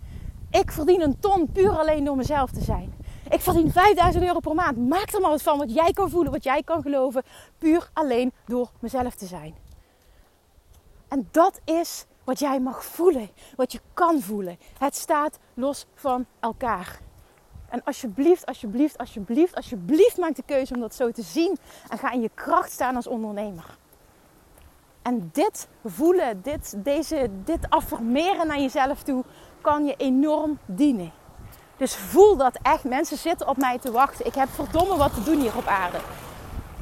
Ik 0.51 0.72
verdien 0.72 1.01
een 1.01 1.19
ton 1.19 1.51
puur 1.51 1.77
alleen 1.77 2.03
door 2.03 2.15
mezelf 2.15 2.51
te 2.51 2.62
zijn. 2.62 2.93
Ik 3.29 3.39
verdien 3.39 3.72
5000 3.72 4.24
euro 4.24 4.39
per 4.39 4.55
maand. 4.55 4.77
Maak 4.77 5.12
er 5.12 5.22
maar 5.22 5.29
wat 5.29 5.41
van 5.41 5.57
wat 5.57 5.74
jij 5.74 5.93
kan 5.93 6.10
voelen, 6.10 6.31
wat 6.31 6.43
jij 6.43 6.63
kan 6.63 6.81
geloven. 6.81 7.24
Puur 7.57 7.89
alleen 7.93 8.33
door 8.45 8.72
mezelf 8.79 9.15
te 9.15 9.25
zijn. 9.25 9.55
En 11.07 11.27
dat 11.31 11.60
is 11.65 12.05
wat 12.24 12.39
jij 12.39 12.60
mag 12.60 12.86
voelen, 12.86 13.30
wat 13.56 13.72
je 13.72 13.80
kan 13.94 14.22
voelen. 14.22 14.58
Het 14.77 14.96
staat 14.96 15.39
los 15.53 15.86
van 15.96 16.25
elkaar. 16.39 17.00
En 17.70 17.84
alsjeblieft, 17.84 18.46
alsjeblieft, 18.46 18.98
alsjeblieft, 18.98 19.56
alsjeblieft 19.56 20.18
maak 20.18 20.36
de 20.36 20.44
keuze 20.46 20.74
om 20.74 20.80
dat 20.80 20.96
zo 20.96 21.12
te 21.12 21.22
zien. 21.22 21.58
En 21.89 21.98
ga 21.98 22.12
in 22.12 22.22
je 22.22 22.32
kracht 22.34 22.72
staan 22.72 22.96
als 22.96 23.08
ondernemer. 23.08 23.77
En 25.01 25.30
dit 25.34 25.68
voelen, 25.86 26.42
dit, 26.42 26.75
deze, 26.77 27.30
dit 27.44 27.70
affirmeren 27.70 28.48
naar 28.48 28.60
jezelf 28.60 29.03
toe, 29.03 29.24
kan 29.62 29.86
je 29.86 29.96
enorm 29.98 30.60
dienen. 30.65 31.12
Dus 31.77 31.96
voel 31.96 32.38
dat 32.38 32.60
echt. 32.62 32.84
Mensen 32.84 33.18
zitten 33.18 33.48
op 33.48 33.58
mij 33.58 33.80
te 33.80 33.92
wachten. 33.92 34.25
Ik 34.25 34.36
heb 34.36 34.50
verdomme 34.50 34.98
wat 34.98 35.13
te 35.13 35.24
doen 35.24 35.39
hier 35.39 35.58
op 35.58 35.68
aarde. 35.68 35.98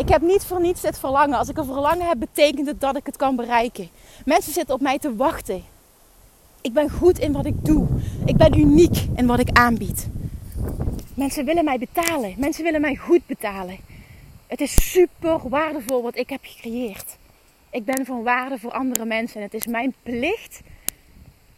Ik 0.02 0.10
heb 0.10 0.22
niet 0.22 0.44
voor 0.44 0.62
niets 0.62 0.82
dit 0.82 1.00
verlangen. 1.00 1.38
Als 1.38 1.50
ik 1.50 1.58
een 1.58 1.66
verlangen 1.66 2.08
heb, 2.08 2.20
betekent 2.20 2.68
het 2.68 2.82
dat 2.82 2.96
ik 2.98 3.06
het 3.06 3.18
kan 3.18 3.36
bereiken. 3.36 3.90
Mensen 4.26 4.54
zitten 4.54 4.76
op 4.76 4.82
mij 4.82 5.00
te 5.00 5.16
wachten. 5.16 5.64
Ik 6.62 6.74
ben 6.74 6.90
goed 6.90 7.20
in 7.20 7.32
wat 7.32 7.46
ik 7.46 7.66
doe. 7.66 7.88
Ik 8.26 8.38
ben 8.38 8.60
uniek 8.60 9.08
in 9.16 9.26
wat 9.26 9.40
ik 9.40 9.50
aanbied. 9.52 10.08
Mensen 11.14 11.46
willen 11.46 11.64
mij 11.64 11.78
betalen. 11.78 12.34
Mensen 12.38 12.64
willen 12.64 12.82
mij 12.82 12.96
goed 12.96 13.26
betalen. 13.26 13.78
Het 14.48 14.62
is 14.62 14.92
super 14.92 15.50
waardevol 15.50 16.02
wat 16.02 16.18
ik 16.18 16.30
heb 16.30 16.42
gecreëerd. 16.44 17.18
Ik 17.70 17.86
ben 17.86 18.06
van 18.06 18.24
waarde 18.24 18.60
voor 18.60 18.72
andere 18.72 19.06
mensen 19.06 19.36
en 19.36 19.42
het 19.42 19.54
is 19.54 19.68
mijn 19.68 19.94
plicht 20.04 20.62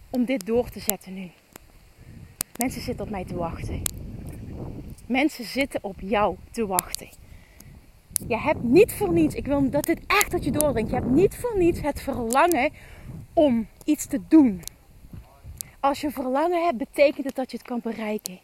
om 0.10 0.26
dit 0.26 0.46
door 0.46 0.70
te 0.70 0.80
zetten 0.80 1.14
nu. 1.14 1.32
Mensen 2.56 2.82
zitten 2.82 3.06
op 3.06 3.12
mij 3.12 3.26
te 3.26 3.36
wachten. 3.36 3.82
Mensen 5.06 5.46
zitten 5.46 5.80
op 5.84 5.96
jou 6.00 6.36
te 6.52 6.66
wachten. 6.66 7.23
Je 8.28 8.38
hebt 8.38 8.64
niet 8.64 8.94
voor 8.94 9.12
niets, 9.12 9.36
ik 9.36 9.46
wil 9.46 9.70
dat 9.70 9.84
dit 9.84 10.00
echt 10.08 10.32
dat 10.32 10.44
je 10.44 10.52
doordringt. 10.52 10.90
Je 10.90 10.96
hebt 10.96 11.10
niet 11.10 11.36
voor 11.36 11.58
niets 11.58 11.82
het 11.82 12.02
verlangen 12.02 12.72
om 13.34 13.68
iets 13.86 14.06
te 14.06 14.20
doen. 14.28 14.62
Als 15.80 16.02
je 16.02 16.12
verlangen 16.12 16.64
hebt, 16.64 16.78
betekent 16.78 17.26
het 17.26 17.36
dat 17.36 17.52
je 17.52 17.58
het 17.58 17.66
kan 17.66 17.80
bereiken. 17.84 18.40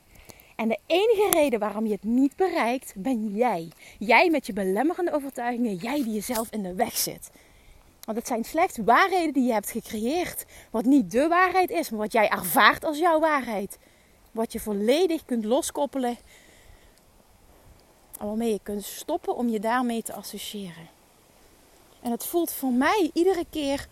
En 0.55 0.67
de 0.67 0.79
enige 0.85 1.29
reden 1.31 1.59
waarom 1.59 1.85
je 1.85 1.91
het 1.91 2.03
niet 2.03 2.35
bereikt, 2.35 2.93
ben 2.95 3.27
jij. 3.35 3.71
Jij 3.99 4.29
met 4.29 4.45
je 4.45 4.53
belemmerende 4.53 5.13
overtuigingen, 5.13 5.75
jij 5.75 6.03
die 6.03 6.13
jezelf 6.13 6.51
in 6.51 6.63
de 6.63 6.75
weg 6.75 6.97
zit. 6.97 7.31
Want 8.05 8.17
het 8.17 8.27
zijn 8.27 8.43
slechts 8.43 8.77
waarheden 8.77 9.33
die 9.33 9.45
je 9.45 9.53
hebt 9.53 9.71
gecreëerd. 9.71 10.45
Wat 10.71 10.85
niet 10.85 11.11
de 11.11 11.27
waarheid 11.27 11.69
is, 11.69 11.89
maar 11.89 11.99
wat 11.99 12.11
jij 12.11 12.29
ervaart 12.29 12.83
als 12.83 12.99
jouw 12.99 13.19
waarheid. 13.19 13.77
Wat 14.31 14.51
je 14.53 14.59
volledig 14.59 15.25
kunt 15.25 15.45
loskoppelen. 15.45 16.17
Waarmee 18.19 18.51
je 18.51 18.59
kunt 18.63 18.83
stoppen 18.83 19.35
om 19.35 19.49
je 19.49 19.59
daarmee 19.59 20.03
te 20.03 20.13
associëren. 20.13 20.89
En 22.01 22.11
het 22.11 22.25
voelt 22.25 22.51
voor 22.51 22.71
mij 22.71 23.11
iedere 23.13 23.45
keer 23.49 23.87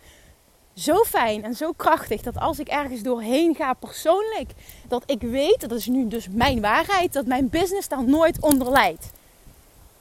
zo 0.73 1.03
fijn 1.03 1.43
en 1.43 1.55
zo 1.55 1.71
krachtig 1.71 2.21
dat 2.21 2.39
als 2.39 2.59
ik 2.59 2.67
ergens 2.67 3.01
doorheen 3.01 3.55
ga 3.55 3.73
persoonlijk, 3.73 4.51
dat 4.87 5.03
ik 5.05 5.21
weet, 5.21 5.59
dat 5.59 5.71
is 5.71 5.85
nu 5.85 6.07
dus 6.07 6.27
mijn 6.29 6.61
waarheid, 6.61 7.13
dat 7.13 7.25
mijn 7.25 7.49
business 7.49 7.87
daar 7.87 8.03
nooit 8.03 8.41
onder 8.41 8.71
leidt. 8.71 9.11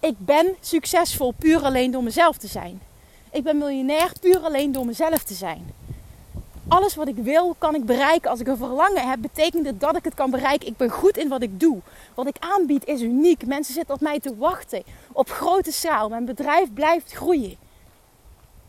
Ik 0.01 0.15
ben 0.19 0.57
succesvol 0.61 1.33
puur 1.39 1.63
alleen 1.63 1.91
door 1.91 2.03
mezelf 2.03 2.37
te 2.37 2.47
zijn. 2.47 2.81
Ik 3.31 3.43
ben 3.43 3.59
miljonair 3.59 4.13
puur 4.21 4.39
alleen 4.39 4.73
door 4.73 4.87
mezelf 4.87 5.23
te 5.23 5.35
zijn. 5.35 5.75
Alles 6.69 6.95
wat 6.95 7.09
ik 7.09 7.17
wil, 7.17 7.55
kan 7.59 7.75
ik 7.75 7.85
bereiken. 7.85 8.31
Als 8.31 8.41
ik 8.41 8.47
een 8.47 8.57
verlangen 8.57 9.09
heb, 9.09 9.21
betekent 9.21 9.67
het 9.67 9.81
dat 9.81 9.97
ik 9.97 10.05
het 10.05 10.15
kan 10.15 10.31
bereiken. 10.31 10.69
Ik 10.69 10.77
ben 10.77 10.91
goed 10.91 11.17
in 11.17 11.29
wat 11.29 11.43
ik 11.43 11.61
doe. 11.61 11.81
Wat 12.15 12.27
ik 12.27 12.37
aanbied 12.39 12.87
is 12.87 13.03
uniek. 13.03 13.47
Mensen 13.47 13.75
zitten 13.75 13.95
op 13.95 14.01
mij 14.01 14.21
te 14.21 14.37
wachten. 14.37 14.83
Op 15.13 15.31
grote 15.31 15.73
schaal. 15.73 16.09
Mijn 16.09 16.25
bedrijf 16.25 16.73
blijft 16.73 17.13
groeien. 17.13 17.57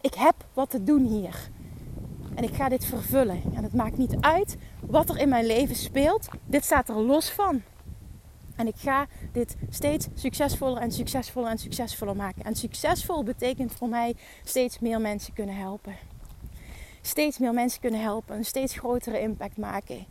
Ik 0.01 0.13
heb 0.13 0.35
wat 0.53 0.69
te 0.69 0.83
doen 0.83 1.05
hier. 1.05 1.49
En 2.35 2.43
ik 2.43 2.53
ga 2.53 2.69
dit 2.69 2.85
vervullen. 2.85 3.41
En 3.55 3.63
het 3.63 3.73
maakt 3.73 3.97
niet 3.97 4.15
uit 4.19 4.57
wat 4.79 5.09
er 5.09 5.17
in 5.17 5.29
mijn 5.29 5.45
leven 5.45 5.75
speelt. 5.75 6.27
Dit 6.45 6.65
staat 6.65 6.89
er 6.89 7.01
los 7.01 7.29
van. 7.29 7.61
En 8.55 8.67
ik 8.67 8.75
ga 8.77 9.05
dit 9.31 9.55
steeds 9.69 10.07
succesvoller 10.13 10.81
en 10.81 10.91
succesvoller 10.91 11.49
en 11.49 11.57
succesvoller 11.57 12.15
maken. 12.15 12.43
En 12.43 12.55
succesvol 12.55 13.23
betekent 13.23 13.71
voor 13.71 13.89
mij 13.89 14.15
steeds 14.43 14.79
meer 14.79 15.01
mensen 15.01 15.33
kunnen 15.33 15.55
helpen. 15.55 15.95
Steeds 17.07 17.37
meer 17.37 17.53
mensen 17.53 17.79
kunnen 17.81 18.01
helpen. 18.01 18.35
Een 18.35 18.45
steeds 18.45 18.77
grotere 18.77 19.19
impact 19.19 19.57
maken. 19.57 20.05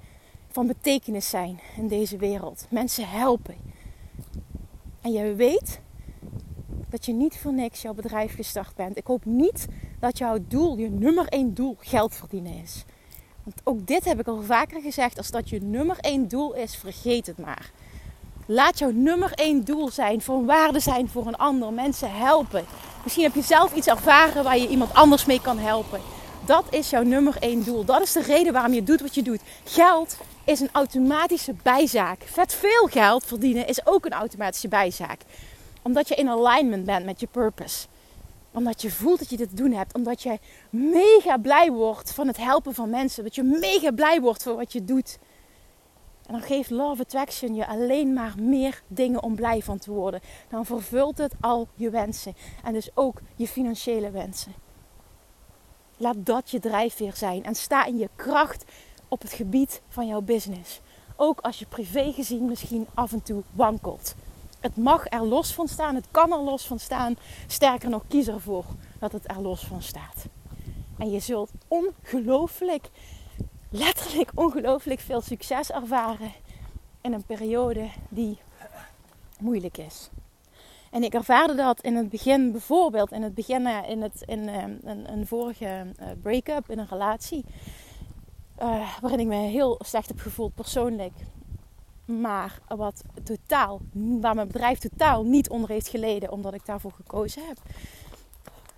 Van 0.50 0.66
betekenis 0.66 1.28
zijn 1.28 1.60
in 1.76 1.88
deze 1.88 2.16
wereld. 2.16 2.66
Mensen 2.70 3.08
helpen. 3.08 3.56
En 5.00 5.12
je 5.12 5.34
weet 5.34 5.80
dat 6.88 7.04
je 7.06 7.12
niet 7.12 7.38
voor 7.38 7.52
niks 7.52 7.82
jouw 7.82 7.94
bedrijf 7.94 8.34
gestart 8.34 8.74
bent. 8.74 8.96
Ik 8.96 9.06
hoop 9.06 9.24
niet 9.24 9.66
dat 10.00 10.18
jouw 10.18 10.38
doel, 10.48 10.76
je 10.76 10.90
nummer 10.90 11.26
één 11.28 11.54
doel, 11.54 11.76
geld 11.80 12.14
verdienen 12.14 12.62
is. 12.62 12.84
Want 13.42 13.60
ook 13.64 13.86
dit 13.86 14.04
heb 14.04 14.20
ik 14.20 14.26
al 14.26 14.42
vaker 14.42 14.80
gezegd. 14.80 15.16
Als 15.16 15.30
dat 15.30 15.48
je 15.48 15.60
nummer 15.60 15.96
één 16.00 16.28
doel 16.28 16.54
is, 16.54 16.76
vergeet 16.76 17.26
het 17.26 17.38
maar. 17.38 17.70
Laat 18.46 18.78
jouw 18.78 18.90
nummer 18.90 19.32
één 19.32 19.64
doel 19.64 19.90
zijn, 19.90 20.20
van 20.20 20.46
waarde 20.46 20.80
zijn 20.80 21.08
voor 21.08 21.26
een 21.26 21.36
ander, 21.36 21.72
mensen 21.72 22.12
helpen. 22.12 22.64
Misschien 23.02 23.24
heb 23.24 23.34
je 23.34 23.42
zelf 23.42 23.74
iets 23.74 23.86
ervaren 23.86 24.44
waar 24.44 24.58
je 24.58 24.68
iemand 24.68 24.94
anders 24.94 25.24
mee 25.24 25.40
kan 25.40 25.58
helpen. 25.58 26.00
Dat 26.46 26.64
is 26.70 26.90
jouw 26.90 27.02
nummer 27.02 27.36
één 27.40 27.64
doel. 27.64 27.84
Dat 27.84 28.02
is 28.02 28.12
de 28.12 28.22
reden 28.22 28.52
waarom 28.52 28.72
je 28.72 28.82
doet 28.82 29.00
wat 29.00 29.14
je 29.14 29.22
doet. 29.22 29.40
Geld 29.64 30.16
is 30.44 30.60
een 30.60 30.68
automatische 30.72 31.54
bijzaak. 31.62 32.22
Vet 32.22 32.54
veel 32.54 32.86
geld 32.86 33.24
verdienen 33.24 33.66
is 33.66 33.86
ook 33.86 34.04
een 34.04 34.12
automatische 34.12 34.68
bijzaak. 34.68 35.20
Omdat 35.82 36.08
je 36.08 36.14
in 36.14 36.28
alignment 36.28 36.84
bent 36.84 37.04
met 37.04 37.20
je 37.20 37.26
purpose. 37.26 37.86
Omdat 38.52 38.82
je 38.82 38.90
voelt 38.90 39.18
dat 39.18 39.30
je 39.30 39.36
dit 39.36 39.48
te 39.48 39.54
doen 39.54 39.72
hebt. 39.72 39.94
Omdat 39.94 40.22
je 40.22 40.38
mega 40.70 41.36
blij 41.36 41.70
wordt 41.70 42.12
van 42.12 42.26
het 42.26 42.36
helpen 42.36 42.74
van 42.74 42.90
mensen. 42.90 43.24
Dat 43.24 43.34
je 43.34 43.42
mega 43.42 43.90
blij 43.90 44.20
wordt 44.20 44.42
voor 44.42 44.56
wat 44.56 44.72
je 44.72 44.84
doet. 44.84 45.18
En 46.26 46.32
dan 46.32 46.42
geeft 46.42 46.70
Love 46.70 47.02
Attraction 47.02 47.54
je 47.54 47.66
alleen 47.66 48.12
maar 48.12 48.34
meer 48.38 48.82
dingen 48.86 49.22
om 49.22 49.34
blij 49.34 49.62
van 49.62 49.78
te 49.78 49.90
worden. 49.90 50.20
Dan 50.48 50.66
vervult 50.66 51.18
het 51.18 51.32
al 51.40 51.68
je 51.74 51.90
wensen. 51.90 52.34
En 52.64 52.72
dus 52.72 52.90
ook 52.94 53.20
je 53.36 53.48
financiële 53.48 54.10
wensen. 54.10 54.65
Laat 55.96 56.16
dat 56.18 56.50
je 56.50 56.60
drijfveer 56.60 57.16
zijn. 57.16 57.44
En 57.44 57.54
sta 57.54 57.84
in 57.84 57.98
je 57.98 58.08
kracht 58.16 58.64
op 59.08 59.22
het 59.22 59.32
gebied 59.32 59.82
van 59.88 60.06
jouw 60.06 60.20
business. 60.20 60.80
Ook 61.16 61.40
als 61.40 61.58
je 61.58 61.66
privé 61.66 62.12
gezien 62.12 62.44
misschien 62.44 62.86
af 62.94 63.12
en 63.12 63.22
toe 63.22 63.42
wankelt. 63.52 64.14
Het 64.60 64.76
mag 64.76 65.06
er 65.08 65.26
los 65.26 65.54
van 65.54 65.68
staan. 65.68 65.94
Het 65.94 66.06
kan 66.10 66.32
er 66.32 66.40
los 66.40 66.66
van 66.66 66.78
staan. 66.78 67.16
Sterker 67.46 67.88
nog, 67.88 68.02
kies 68.08 68.28
ervoor 68.28 68.64
dat 68.98 69.12
het 69.12 69.30
er 69.30 69.40
los 69.40 69.64
van 69.64 69.82
staat. 69.82 70.26
En 70.98 71.10
je 71.10 71.20
zult 71.20 71.50
ongelooflijk 71.68 72.90
letterlijk 73.70 74.30
ongelooflijk 74.34 75.00
veel 75.00 75.20
succes 75.20 75.70
ervaren 75.70 76.32
in 77.00 77.12
een 77.12 77.24
periode 77.24 77.88
die 78.08 78.38
moeilijk 79.38 79.78
is. 79.78 80.10
En 80.96 81.02
ik 81.02 81.14
ervaarde 81.14 81.54
dat 81.54 81.80
in 81.80 81.96
het 81.96 82.08
begin, 82.08 82.52
bijvoorbeeld 82.52 83.12
in 83.12 83.22
het 83.22 83.34
begin 83.34 83.66
eh, 83.66 83.88
in, 83.88 84.02
het, 84.02 84.22
in 84.24 84.48
een, 84.48 84.80
ehm, 84.84 85.04
een 85.04 85.26
vorige 85.26 85.66
eh, 85.96 86.06
break-up 86.22 86.70
in 86.70 86.78
een 86.78 86.86
relatie. 86.90 87.44
Uh, 88.62 88.96
waarin 89.00 89.20
ik 89.20 89.26
me 89.26 89.36
heel 89.36 89.80
slecht 89.84 90.08
heb 90.08 90.18
gevoeld 90.18 90.54
persoonlijk. 90.54 91.12
Maar 92.04 92.58
wat 92.68 93.02
totaal, 93.22 93.80
waar 94.20 94.34
mijn 94.34 94.46
bedrijf 94.46 94.78
totaal 94.78 95.24
niet 95.24 95.48
onder 95.48 95.70
heeft 95.70 95.88
geleden, 95.88 96.32
omdat 96.32 96.54
ik 96.54 96.66
daarvoor 96.66 96.92
gekozen 96.92 97.42
heb 97.46 97.58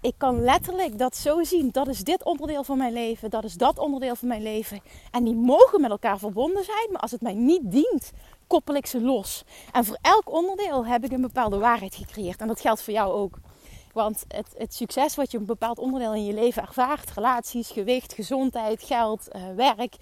ik 0.00 0.14
kan 0.16 0.42
letterlijk 0.42 0.98
dat 0.98 1.16
zo 1.16 1.42
zien. 1.42 1.68
Dat 1.70 1.88
is 1.88 2.04
dit 2.04 2.25
onderdeel 2.25 2.64
van 2.64 2.78
mijn 2.78 2.92
leven. 2.92 3.30
Dat 3.30 3.44
is 3.44 3.54
dat 3.54 3.78
onderdeel 3.78 4.16
van 4.16 4.28
mijn 4.28 4.42
leven. 4.42 4.80
En 5.10 5.25
die 5.25 5.34
mogen 5.34 5.80
met 5.80 5.90
elkaar 5.90 6.18
verbonden 6.18 6.64
zijn. 6.64 6.88
Maar 6.92 7.00
als 7.00 7.10
het 7.10 7.20
mij 7.20 7.34
niet 7.34 7.70
dient, 7.70 8.12
koppel 8.49 8.75
ik 8.75 8.87
ze 8.87 9.00
los. 9.00 9.45
En 9.73 9.85
voor 9.85 9.99
elk 10.00 10.33
onderdeel 10.33 10.87
heb 10.87 11.05
ik 11.05 11.12
een 11.12 11.21
bepaalde 11.21 11.59
waarheid 11.59 11.95
gecreëerd. 11.95 12.40
En 12.40 12.47
dat 12.47 12.61
geldt 12.61 12.83
voor 12.83 12.93
jou 12.93 13.12
ook. 13.12 13.38
Want 13.93 14.25
het, 14.28 14.55
het 14.57 14.75
succes 14.75 15.14
wat 15.14 15.31
je 15.31 15.38
een 15.38 15.47
bepaald 15.47 15.78
onderdeel 15.78 16.14
in 16.14 16.25
je 16.25 16.35
leven 16.35 16.62
ervaart, 16.62 17.11
relaties, 17.11 17.71
gewicht, 17.71 18.12
gezondheid, 18.12 18.83
geld, 18.83 19.28
uh, 19.33 19.43
werk, 19.57 19.97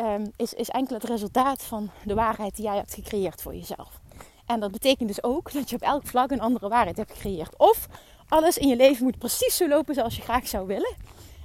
um, 0.00 0.32
is, 0.36 0.54
is 0.54 0.68
enkel 0.68 0.94
het 0.94 1.04
resultaat 1.04 1.62
van 1.62 1.90
de 2.04 2.14
waarheid 2.14 2.56
die 2.56 2.64
jij 2.64 2.76
hebt 2.76 2.94
gecreëerd 2.94 3.42
voor 3.42 3.54
jezelf. 3.54 4.00
En 4.46 4.60
dat 4.60 4.70
betekent 4.70 5.08
dus 5.08 5.22
ook 5.22 5.52
dat 5.52 5.70
je 5.70 5.76
op 5.76 5.82
elk 5.82 6.06
vlak 6.06 6.30
een 6.30 6.40
andere 6.40 6.68
waarheid 6.68 6.96
hebt 6.96 7.12
gecreëerd. 7.12 7.56
Of 7.56 7.88
alles 8.28 8.58
in 8.58 8.68
je 8.68 8.76
leven 8.76 9.04
moet 9.04 9.18
precies 9.18 9.56
zo 9.56 9.68
lopen 9.68 9.94
zoals 9.94 10.16
je 10.16 10.22
graag 10.22 10.48
zou 10.48 10.66
willen. 10.66 10.96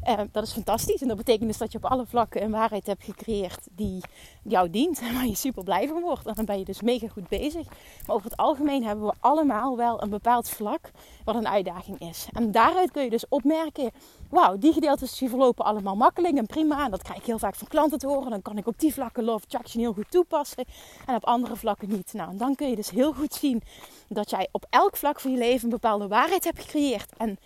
Uh, 0.07 0.15
dat 0.31 0.43
is 0.43 0.51
fantastisch. 0.51 1.01
En 1.01 1.07
dat 1.07 1.17
betekent 1.17 1.47
dus 1.47 1.57
dat 1.57 1.71
je 1.71 1.77
op 1.77 1.85
alle 1.85 2.05
vlakken 2.05 2.43
een 2.43 2.51
waarheid 2.51 2.87
hebt 2.87 3.03
gecreëerd 3.03 3.67
die 3.71 4.03
jou 4.43 4.69
dient. 4.69 4.99
En 4.99 5.13
waar 5.13 5.25
je 5.25 5.35
super 5.35 5.63
blij 5.63 5.87
van 5.87 6.01
wordt. 6.01 6.25
En 6.25 6.33
dan 6.33 6.45
ben 6.45 6.59
je 6.59 6.65
dus 6.65 6.81
mega 6.81 7.07
goed 7.07 7.27
bezig. 7.27 7.67
Maar 8.05 8.15
over 8.15 8.29
het 8.29 8.39
algemeen 8.39 8.83
hebben 8.83 9.05
we 9.05 9.13
allemaal 9.19 9.77
wel 9.77 10.03
een 10.03 10.09
bepaald 10.09 10.49
vlak 10.49 10.91
wat 11.23 11.35
een 11.35 11.47
uitdaging 11.47 11.99
is. 11.99 12.27
En 12.31 12.51
daaruit 12.51 12.91
kun 12.91 13.03
je 13.03 13.09
dus 13.09 13.27
opmerken: 13.29 13.91
wauw, 14.29 14.57
die 14.57 14.73
gedeeltes 14.73 15.17
die 15.17 15.29
verlopen 15.29 15.65
allemaal 15.65 15.95
makkelijk 15.95 16.37
en 16.37 16.45
prima. 16.45 16.85
En 16.85 16.91
dat 16.91 17.03
krijg 17.03 17.19
ik 17.19 17.25
heel 17.25 17.39
vaak 17.39 17.55
van 17.55 17.67
klanten 17.67 17.99
te 17.99 18.07
horen. 18.07 18.29
Dan 18.29 18.41
kan 18.41 18.57
ik 18.57 18.67
op 18.67 18.79
die 18.79 18.93
vlakken 18.93 19.23
Love 19.23 19.43
Attraction 19.43 19.81
heel 19.81 19.93
goed 19.93 20.11
toepassen. 20.11 20.65
En 21.05 21.15
op 21.15 21.25
andere 21.25 21.55
vlakken 21.55 21.89
niet. 21.89 22.13
Nou, 22.13 22.29
en 22.29 22.37
dan 22.37 22.55
kun 22.55 22.69
je 22.69 22.75
dus 22.75 22.89
heel 22.89 23.13
goed 23.13 23.33
zien 23.33 23.61
dat 24.07 24.29
jij 24.29 24.47
op 24.51 24.65
elk 24.69 24.97
vlak 24.97 25.19
van 25.19 25.31
je 25.31 25.37
leven 25.37 25.63
een 25.63 25.69
bepaalde 25.69 26.07
waarheid 26.07 26.43
hebt 26.43 26.61
gecreëerd. 26.61 27.09
En 27.17 27.37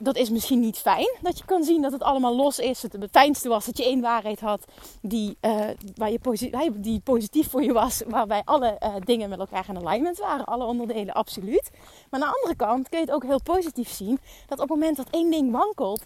dat 0.00 0.16
is 0.16 0.30
misschien 0.30 0.60
niet 0.60 0.78
fijn 0.78 1.16
dat 1.22 1.38
je 1.38 1.44
kan 1.44 1.64
zien 1.64 1.82
dat 1.82 1.92
het 1.92 2.02
allemaal 2.02 2.36
los 2.36 2.58
is. 2.58 2.82
Het, 2.82 2.96
fijnste 3.10 3.48
was 3.48 3.66
dat 3.66 3.76
je 3.76 3.84
één 3.84 4.00
waarheid 4.00 4.40
had 4.40 4.64
die, 5.02 5.36
uh, 5.40 5.68
waar 5.94 6.10
je 6.10 6.70
die 6.76 7.00
positief 7.00 7.50
voor 7.50 7.62
je 7.62 7.72
was. 7.72 8.02
Waarbij 8.06 8.42
alle 8.44 8.80
uh, 8.82 8.94
dingen 9.04 9.28
met 9.28 9.38
elkaar 9.38 9.68
in 9.68 9.86
alignment 9.86 10.18
waren. 10.18 10.44
Alle 10.44 10.64
onderdelen, 10.64 11.14
absoluut. 11.14 11.70
Maar 12.10 12.20
aan 12.20 12.28
de 12.28 12.34
andere 12.36 12.56
kant 12.56 12.88
kun 12.88 12.98
je 12.98 13.04
het 13.04 13.14
ook 13.14 13.24
heel 13.24 13.42
positief 13.42 13.90
zien. 13.90 14.18
Dat 14.46 14.58
op 14.58 14.68
het 14.68 14.78
moment 14.78 14.96
dat 14.96 15.10
één 15.10 15.30
ding 15.30 15.52
wankelt, 15.52 16.04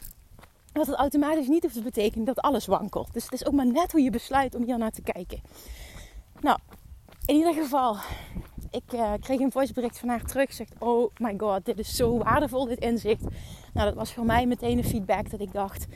dat 0.72 0.86
het 0.86 0.96
automatisch 0.96 1.48
niet 1.48 1.62
hoeft 1.62 1.74
te 1.74 1.82
betekenen 1.82 2.24
dat 2.24 2.40
alles 2.40 2.66
wankelt. 2.66 3.12
Dus 3.12 3.24
het 3.24 3.32
is 3.32 3.46
ook 3.46 3.54
maar 3.54 3.66
net 3.66 3.92
hoe 3.92 4.02
je 4.02 4.10
besluit 4.10 4.54
om 4.54 4.62
hier 4.62 4.78
naar 4.78 4.90
te 4.90 5.02
kijken. 5.02 5.40
Nou, 6.40 6.58
in 7.26 7.34
ieder 7.34 7.54
geval, 7.54 7.96
ik 8.70 8.92
uh, 8.92 9.12
kreeg 9.20 9.40
een 9.40 9.52
voicebericht 9.52 9.98
van 9.98 10.08
haar 10.08 10.24
terug. 10.24 10.52
Zegt, 10.52 10.74
oh 10.78 11.10
my 11.18 11.34
god, 11.36 11.64
dit 11.64 11.78
is 11.78 11.96
zo 11.96 12.18
waardevol, 12.18 12.64
dit 12.64 12.80
inzicht. 12.80 13.24
Nou, 13.74 13.86
dat 13.86 13.94
was 13.94 14.12
voor 14.12 14.24
mij 14.24 14.46
meteen 14.46 14.78
een 14.78 14.84
feedback 14.84 15.30
dat 15.30 15.40
ik 15.40 15.52
dacht, 15.52 15.86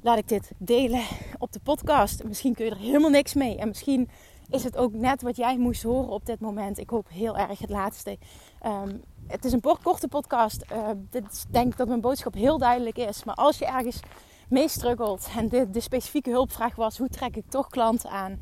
laat 0.00 0.18
ik 0.18 0.28
dit 0.28 0.50
delen 0.58 1.02
op 1.38 1.52
de 1.52 1.60
podcast. 1.62 2.24
Misschien 2.24 2.54
kun 2.54 2.64
je 2.64 2.70
er 2.70 2.76
helemaal 2.76 3.10
niks 3.10 3.34
mee. 3.34 3.56
En 3.56 3.68
misschien 3.68 4.08
is 4.50 4.64
het 4.64 4.76
ook 4.76 4.92
net 4.92 5.22
wat 5.22 5.36
jij 5.36 5.58
moest 5.58 5.82
horen 5.82 6.10
op 6.10 6.26
dit 6.26 6.40
moment. 6.40 6.78
Ik 6.78 6.90
hoop 6.90 7.08
heel 7.08 7.36
erg 7.36 7.58
het 7.58 7.70
laatste. 7.70 8.18
Um, 8.66 9.02
het 9.26 9.44
is 9.44 9.52
een 9.52 9.62
korte 9.82 10.08
podcast. 10.08 10.64
Uh, 10.72 10.88
dit 11.10 11.46
denk 11.50 11.76
dat 11.76 11.88
mijn 11.88 12.00
boodschap 12.00 12.34
heel 12.34 12.58
duidelijk 12.58 12.98
is. 12.98 13.24
Maar 13.24 13.34
als 13.34 13.58
je 13.58 13.66
ergens 13.66 14.00
mee 14.48 14.68
struggelt 14.68 15.28
en 15.36 15.48
de, 15.48 15.70
de 15.70 15.80
specifieke 15.80 16.30
hulpvraag 16.30 16.74
was: 16.74 16.98
hoe 16.98 17.08
trek 17.08 17.36
ik 17.36 17.50
toch 17.50 17.68
klanten 17.68 18.10
aan? 18.10 18.40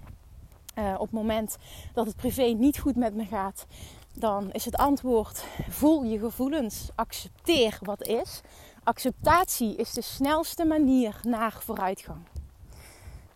Uh, 0.78 0.94
op 0.94 1.00
het 1.00 1.10
moment 1.10 1.56
dat 1.92 2.06
het 2.06 2.16
privé 2.16 2.42
niet 2.42 2.78
goed 2.78 2.96
met 2.96 3.14
me 3.14 3.24
gaat, 3.24 3.66
dan 4.14 4.52
is 4.52 4.64
het 4.64 4.76
antwoord: 4.76 5.44
voel 5.68 6.02
je 6.02 6.18
gevoelens, 6.18 6.88
accepteer 6.94 7.78
wat 7.82 8.06
is. 8.06 8.40
Acceptatie 8.84 9.76
is 9.76 9.92
de 9.92 10.02
snelste 10.02 10.64
manier 10.64 11.20
naar 11.22 11.52
vooruitgang. 11.60 12.26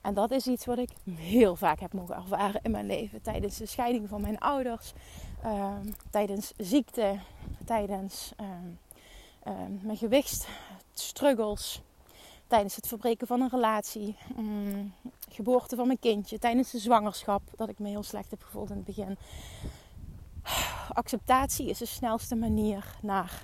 En 0.00 0.14
dat 0.14 0.30
is 0.30 0.46
iets 0.46 0.66
wat 0.66 0.78
ik 0.78 0.90
heel 1.14 1.56
vaak 1.56 1.80
heb 1.80 1.92
mogen 1.92 2.14
ervaren 2.14 2.60
in 2.62 2.70
mijn 2.70 2.86
leven. 2.86 3.22
Tijdens 3.22 3.56
de 3.56 3.66
scheiding 3.66 4.08
van 4.08 4.20
mijn 4.20 4.38
ouders, 4.38 4.92
uh, 5.44 5.72
tijdens 6.10 6.52
ziekte, 6.56 7.18
tijdens 7.64 8.32
uh, 8.40 8.46
uh, 9.46 9.52
mijn 9.80 9.96
gewichtsstruggles, 9.96 11.82
tijdens 12.46 12.76
het 12.76 12.86
verbreken 12.86 13.26
van 13.26 13.40
een 13.40 13.50
relatie, 13.50 14.16
um, 14.38 14.94
geboorte 15.28 15.76
van 15.76 15.86
mijn 15.86 15.98
kindje, 15.98 16.38
tijdens 16.38 16.70
de 16.70 16.78
zwangerschap, 16.78 17.42
dat 17.56 17.68
ik 17.68 17.78
me 17.78 17.88
heel 17.88 18.02
slecht 18.02 18.30
heb 18.30 18.42
gevoeld 18.42 18.70
in 18.70 18.76
het 18.76 18.84
begin. 18.84 19.18
Acceptatie 20.92 21.68
is 21.68 21.78
de 21.78 21.86
snelste 21.86 22.34
manier 22.34 22.96
naar 23.02 23.42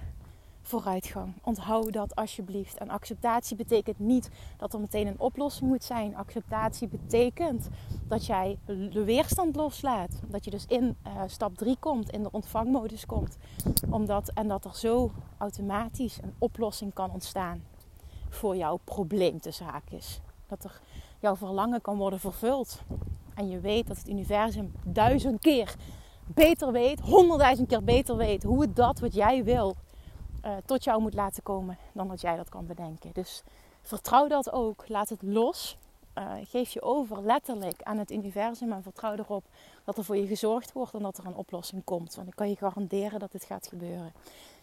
vooruitgang. 0.66 1.34
Onthoud 1.42 1.92
dat 1.92 2.14
alsjeblieft. 2.14 2.78
En 2.78 2.88
acceptatie 2.90 3.56
betekent 3.56 3.98
niet 3.98 4.30
dat 4.56 4.72
er 4.72 4.80
meteen 4.80 5.06
een 5.06 5.20
oplossing 5.20 5.70
moet 5.70 5.84
zijn. 5.84 6.16
Acceptatie 6.16 6.88
betekent 6.88 7.68
dat 8.08 8.26
jij 8.26 8.58
de 8.66 9.04
weerstand 9.04 9.56
loslaat. 9.56 10.20
Dat 10.26 10.44
je 10.44 10.50
dus 10.50 10.66
in 10.66 10.96
uh, 11.06 11.22
stap 11.26 11.56
3 11.56 11.76
komt, 11.80 12.10
in 12.10 12.22
de 12.22 12.30
ontvangmodus 12.30 13.06
komt. 13.06 13.36
Omdat, 13.90 14.30
en 14.34 14.48
dat 14.48 14.64
er 14.64 14.76
zo 14.76 15.10
automatisch 15.38 16.18
een 16.22 16.34
oplossing 16.38 16.92
kan 16.92 17.10
ontstaan 17.10 17.62
voor 18.28 18.56
jouw 18.56 18.78
probleem. 18.84 19.38
Dat 20.46 20.64
er 20.64 20.80
jouw 21.20 21.36
verlangen 21.36 21.80
kan 21.80 21.96
worden 21.96 22.20
vervuld. 22.20 22.82
En 23.34 23.48
je 23.48 23.60
weet 23.60 23.86
dat 23.86 23.96
het 23.96 24.08
universum 24.08 24.72
duizend 24.84 25.40
keer 25.40 25.74
beter 26.26 26.72
weet, 26.72 27.00
honderdduizend 27.00 27.68
keer 27.68 27.84
beter 27.84 28.16
weet 28.16 28.42
hoe 28.42 28.60
het 28.60 28.76
dat 28.76 29.00
wat 29.00 29.14
jij 29.14 29.44
wil 29.44 29.76
uh, 30.44 30.56
tot 30.64 30.84
jou 30.84 31.00
moet 31.00 31.14
laten 31.14 31.42
komen 31.42 31.78
dan 31.92 32.08
dat 32.08 32.20
jij 32.20 32.36
dat 32.36 32.48
kan 32.48 32.66
bedenken. 32.66 33.10
Dus 33.12 33.42
vertrouw 33.82 34.28
dat 34.28 34.52
ook. 34.52 34.88
Laat 34.88 35.08
het 35.08 35.22
los. 35.22 35.76
Uh, 36.18 36.32
geef 36.42 36.70
je 36.70 36.82
over 36.82 37.22
letterlijk 37.22 37.82
aan 37.82 37.98
het 37.98 38.10
universum 38.10 38.72
en 38.72 38.82
vertrouw 38.82 39.14
erop 39.14 39.44
dat 39.84 39.96
er 39.98 40.04
voor 40.04 40.16
je 40.16 40.26
gezorgd 40.26 40.72
wordt 40.72 40.94
en 40.94 41.02
dat 41.02 41.18
er 41.18 41.26
een 41.26 41.34
oplossing 41.34 41.84
komt. 41.84 42.14
Want 42.14 42.28
ik 42.28 42.36
kan 42.36 42.48
je 42.48 42.56
garanderen 42.56 43.18
dat 43.18 43.32
dit 43.32 43.44
gaat 43.44 43.66
gebeuren. 43.66 44.12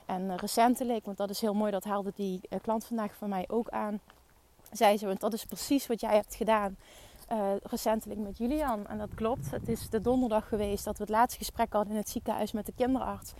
En 0.06 0.22
uh, 0.22 0.36
recentelijk, 0.36 1.06
want 1.06 1.18
dat 1.18 1.30
is 1.30 1.42
heel 1.42 1.54
mooi, 1.54 1.72
dat 1.72 1.84
haalde 1.84 2.12
die 2.16 2.42
klant 2.62 2.86
vandaag 2.86 3.16
van 3.16 3.30
mij 3.30 3.46
ook 3.48 3.70
aan. 3.70 4.00
Zei 4.72 4.98
ze, 4.98 5.06
want 5.06 5.20
dat 5.20 5.34
is 5.34 5.46
precies 5.46 5.88
wat 5.88 6.02
jij 6.02 6.16
hebt 6.16 6.36
gedaan 6.36 6.78
recentelijk 7.64 8.20
met 8.20 8.38
Julian. 8.38 8.88
En 8.88 8.98
dat 8.98 9.14
klopt. 9.16 9.52
Het 9.52 9.70
is 9.70 9.90
de 9.90 10.02
donderdag 10.02 10.48
geweest 10.48 10.86
dat 10.86 10.98
we 10.98 11.04
het 11.04 11.12
laatste 11.12 11.38
gesprek 11.38 11.74
hadden 11.74 11.94
in 11.94 12.00
het 12.00 12.10
ziekenhuis 12.10 12.52
met 12.52 12.66
de 12.66 12.74
kinderarts. 12.76 13.34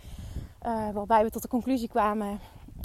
Uh, 0.66 0.90
waarbij 0.90 1.24
we 1.24 1.30
tot 1.30 1.42
de 1.42 1.48
conclusie 1.48 1.88
kwamen: 1.88 2.40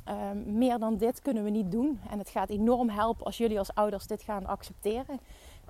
uh, 0.07 0.31
meer 0.45 0.79
dan 0.79 0.97
dit 0.97 1.21
kunnen 1.21 1.43
we 1.43 1.49
niet 1.49 1.71
doen. 1.71 1.99
En 2.09 2.19
het 2.19 2.29
gaat 2.29 2.49
enorm 2.49 2.89
helpen 2.89 3.25
als 3.25 3.37
jullie 3.37 3.59
als 3.59 3.73
ouders 3.73 4.07
dit 4.07 4.21
gaan 4.21 4.45
accepteren 4.45 5.19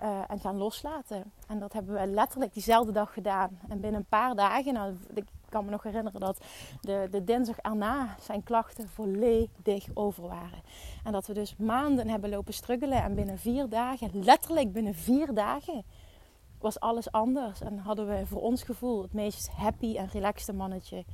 uh, 0.03 0.19
en 0.27 0.39
gaan 0.39 0.57
loslaten. 0.57 1.31
En 1.47 1.59
dat 1.59 1.73
hebben 1.73 1.93
we 1.93 2.07
letterlijk 2.07 2.53
diezelfde 2.53 2.91
dag 2.91 3.13
gedaan. 3.13 3.59
En 3.67 3.79
binnen 3.79 3.99
een 3.99 4.05
paar 4.09 4.35
dagen, 4.35 4.73
nou, 4.73 4.95
ik 5.13 5.25
kan 5.49 5.65
me 5.65 5.71
nog 5.71 5.83
herinneren 5.83 6.19
dat 6.19 6.45
de, 6.81 7.07
de 7.11 7.23
dinsdag 7.23 7.57
erna 7.57 8.15
zijn 8.19 8.43
klachten 8.43 8.89
volledig 8.89 9.87
over 9.93 10.27
waren. 10.27 10.61
En 11.03 11.11
dat 11.11 11.27
we 11.27 11.33
dus 11.33 11.55
maanden 11.55 12.09
hebben 12.09 12.29
lopen 12.29 12.53
struggelen. 12.53 13.03
En 13.03 13.15
binnen 13.15 13.37
vier 13.37 13.69
dagen, 13.69 14.23
letterlijk 14.23 14.71
binnen 14.71 14.95
vier 14.95 15.33
dagen, 15.33 15.83
was 16.59 16.79
alles 16.79 17.11
anders. 17.11 17.61
En 17.61 17.77
hadden 17.77 18.07
we 18.07 18.25
voor 18.25 18.41
ons 18.41 18.63
gevoel 18.63 19.01
het 19.01 19.13
meest 19.13 19.49
happy 19.49 19.95
en 19.97 20.07
relaxte 20.07 20.53
mannetje 20.53 21.05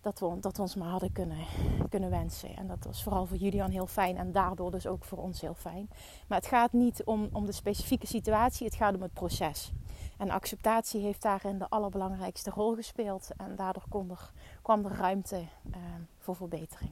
dat 0.00 0.18
we, 0.18 0.36
dat 0.40 0.58
ons 0.58 0.74
maar 0.74 0.88
hadden 0.88 1.12
kunnen, 1.12 1.38
kunnen 1.88 2.10
wensen. 2.10 2.56
En 2.56 2.66
dat 2.66 2.84
was 2.84 3.02
vooral 3.02 3.26
voor 3.26 3.36
Julian 3.36 3.70
heel 3.70 3.86
fijn 3.86 4.16
en 4.16 4.32
daardoor 4.32 4.70
dus 4.70 4.86
ook 4.86 5.04
voor 5.04 5.18
ons 5.18 5.40
heel 5.40 5.54
fijn. 5.54 5.88
Maar 6.26 6.38
het 6.38 6.46
gaat 6.46 6.72
niet 6.72 7.04
om, 7.04 7.28
om 7.32 7.46
de 7.46 7.52
specifieke 7.52 8.06
situatie, 8.06 8.66
het 8.66 8.74
gaat 8.74 8.94
om 8.94 9.02
het 9.02 9.12
proces. 9.12 9.72
En 10.18 10.30
acceptatie 10.30 11.00
heeft 11.00 11.22
daarin 11.22 11.58
de 11.58 11.68
allerbelangrijkste 11.68 12.50
rol 12.50 12.74
gespeeld. 12.74 13.30
En 13.36 13.56
daardoor 13.56 13.84
kon 13.88 14.10
er, 14.10 14.30
kwam 14.62 14.84
er 14.84 14.96
ruimte 14.96 15.36
uh, 15.36 15.76
voor 16.18 16.36
verbetering. 16.36 16.90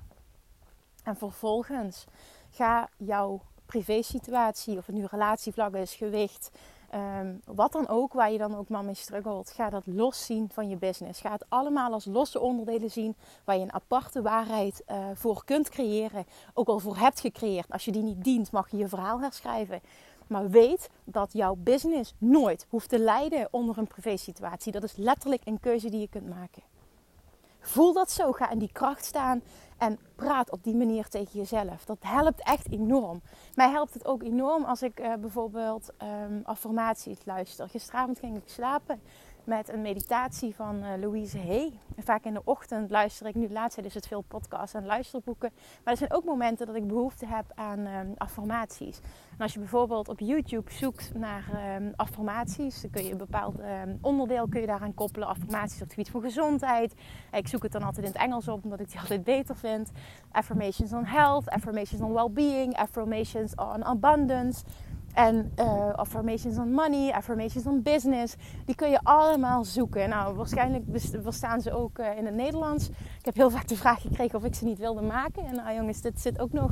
En 1.02 1.16
vervolgens 1.16 2.04
ga 2.50 2.88
jouw 2.96 3.42
privésituatie, 3.66 4.78
of 4.78 4.86
het 4.86 4.94
nu 4.94 5.04
relatievlak 5.04 5.74
is, 5.74 5.94
gewicht, 5.94 6.50
Ehm, 6.96 7.34
wat 7.44 7.72
dan 7.72 7.88
ook, 7.88 8.12
waar 8.12 8.32
je 8.32 8.38
dan 8.38 8.56
ook 8.56 8.68
maar 8.68 8.84
mee 8.84 8.94
struggelt, 8.94 9.50
ga 9.50 9.70
dat 9.70 9.86
los 9.86 10.26
zien 10.26 10.48
van 10.52 10.68
je 10.68 10.76
business. 10.76 11.20
Ga 11.20 11.32
het 11.32 11.44
allemaal 11.48 11.92
als 11.92 12.04
losse 12.04 12.40
onderdelen 12.40 12.90
zien 12.90 13.14
waar 13.44 13.56
je 13.56 13.62
een 13.62 13.72
aparte 13.72 14.22
waarheid 14.22 14.82
uh, 14.90 14.96
voor 15.14 15.44
kunt 15.44 15.68
creëren. 15.68 16.26
Ook 16.54 16.68
al 16.68 16.78
voor 16.78 16.96
hebt 16.96 17.20
gecreëerd. 17.20 17.70
Als 17.70 17.84
je 17.84 17.92
die 17.92 18.02
niet 18.02 18.24
dient, 18.24 18.50
mag 18.50 18.70
je 18.70 18.76
je 18.76 18.88
verhaal 18.88 19.20
herschrijven. 19.20 19.80
Maar 20.26 20.50
weet 20.50 20.90
dat 21.04 21.32
jouw 21.32 21.54
business 21.58 22.14
nooit 22.18 22.66
hoeft 22.68 22.88
te 22.88 22.98
lijden 22.98 23.48
onder 23.50 23.78
een 23.78 23.86
privésituatie. 23.86 24.72
Dat 24.72 24.82
is 24.82 24.96
letterlijk 24.96 25.42
een 25.44 25.60
keuze 25.60 25.90
die 25.90 26.00
je 26.00 26.08
kunt 26.08 26.28
maken. 26.28 26.62
Voel 27.66 27.92
dat 27.92 28.10
zo. 28.10 28.32
Ga 28.32 28.50
in 28.50 28.58
die 28.58 28.72
kracht 28.72 29.04
staan 29.04 29.42
en 29.78 29.98
praat 30.14 30.50
op 30.50 30.64
die 30.64 30.74
manier 30.74 31.08
tegen 31.08 31.38
jezelf. 31.38 31.84
Dat 31.84 31.96
helpt 32.00 32.42
echt 32.42 32.70
enorm. 32.70 33.22
Mij 33.54 33.70
helpt 33.70 33.94
het 33.94 34.06
ook 34.06 34.22
enorm 34.22 34.64
als 34.64 34.82
ik 34.82 35.00
uh, 35.00 35.14
bijvoorbeeld 35.14 35.90
um, 36.02 36.42
affirmaties 36.44 37.18
luister. 37.24 37.68
Gisteravond 37.68 38.18
ging 38.18 38.36
ik 38.36 38.42
slapen 38.46 39.00
met 39.46 39.68
een 39.68 39.82
meditatie 39.82 40.54
van 40.54 40.76
uh, 40.76 40.90
Louise 41.00 41.38
Hay. 41.38 41.72
Vaak 41.96 42.24
in 42.24 42.34
de 42.34 42.40
ochtend 42.44 42.90
luister 42.90 43.26
ik, 43.26 43.34
nu 43.34 43.48
tijd 43.48 43.84
is 43.84 43.94
het 43.94 44.06
veel 44.06 44.20
podcasts 44.20 44.74
en 44.74 44.86
luisterboeken. 44.86 45.50
Maar 45.84 45.92
er 45.92 45.98
zijn 45.98 46.12
ook 46.12 46.24
momenten 46.24 46.66
dat 46.66 46.76
ik 46.76 46.86
behoefte 46.86 47.26
heb 47.26 47.44
aan 47.54 47.86
um, 47.86 48.14
affirmaties. 48.16 49.00
En 49.36 49.38
als 49.38 49.52
je 49.52 49.58
bijvoorbeeld 49.58 50.08
op 50.08 50.20
YouTube 50.20 50.72
zoekt 50.72 51.14
naar 51.14 51.76
um, 51.76 51.92
affirmaties, 51.96 52.80
dan 52.80 52.90
kun 52.90 53.04
je 53.04 53.10
een 53.10 53.18
bepaald 53.18 53.58
um, 53.58 53.98
onderdeel 54.00 54.48
kun 54.48 54.60
je 54.60 54.66
daaraan 54.66 54.94
koppelen. 54.94 55.28
Affirmaties 55.28 55.74
op 55.74 55.80
het 55.80 55.92
gebied 55.92 56.10
van 56.10 56.20
gezondheid. 56.20 56.94
Ik 57.32 57.48
zoek 57.48 57.62
het 57.62 57.72
dan 57.72 57.82
altijd 57.82 58.06
in 58.06 58.12
het 58.12 58.20
Engels 58.20 58.48
op, 58.48 58.64
omdat 58.64 58.80
ik 58.80 58.90
die 58.90 59.00
altijd 59.06 59.24
beter 59.24 59.56
vind. 59.56 59.90
Affirmations 60.30 60.92
on 60.92 61.04
health, 61.04 61.48
affirmations 61.48 62.02
on 62.02 62.12
well-being, 62.12 62.76
affirmations 62.76 63.54
on 63.54 63.84
abundance. 63.84 64.64
En 65.16 65.52
uh, 65.58 65.92
affirmations 65.94 66.58
on 66.58 66.72
money, 66.72 67.12
affirmations 67.12 67.66
on 67.66 67.82
business. 67.82 68.34
Die 68.64 68.74
kun 68.74 68.90
je 68.90 69.00
allemaal 69.02 69.64
zoeken. 69.64 70.08
Nou, 70.08 70.34
waarschijnlijk 70.34 70.84
bestaan 71.22 71.60
ze 71.60 71.72
ook 71.72 71.98
uh, 71.98 72.18
in 72.18 72.26
het 72.26 72.34
Nederlands. 72.34 72.88
Ik 72.88 73.24
heb 73.24 73.34
heel 73.34 73.50
vaak 73.50 73.68
de 73.68 73.76
vraag 73.76 74.00
gekregen 74.00 74.38
of 74.38 74.44
ik 74.44 74.54
ze 74.54 74.64
niet 74.64 74.78
wilde 74.78 75.02
maken. 75.02 75.44
En 75.44 75.54
nou 75.54 75.74
jongens, 75.74 76.00
dit 76.00 76.20
zit 76.20 76.40
ook 76.40 76.52
nog 76.52 76.70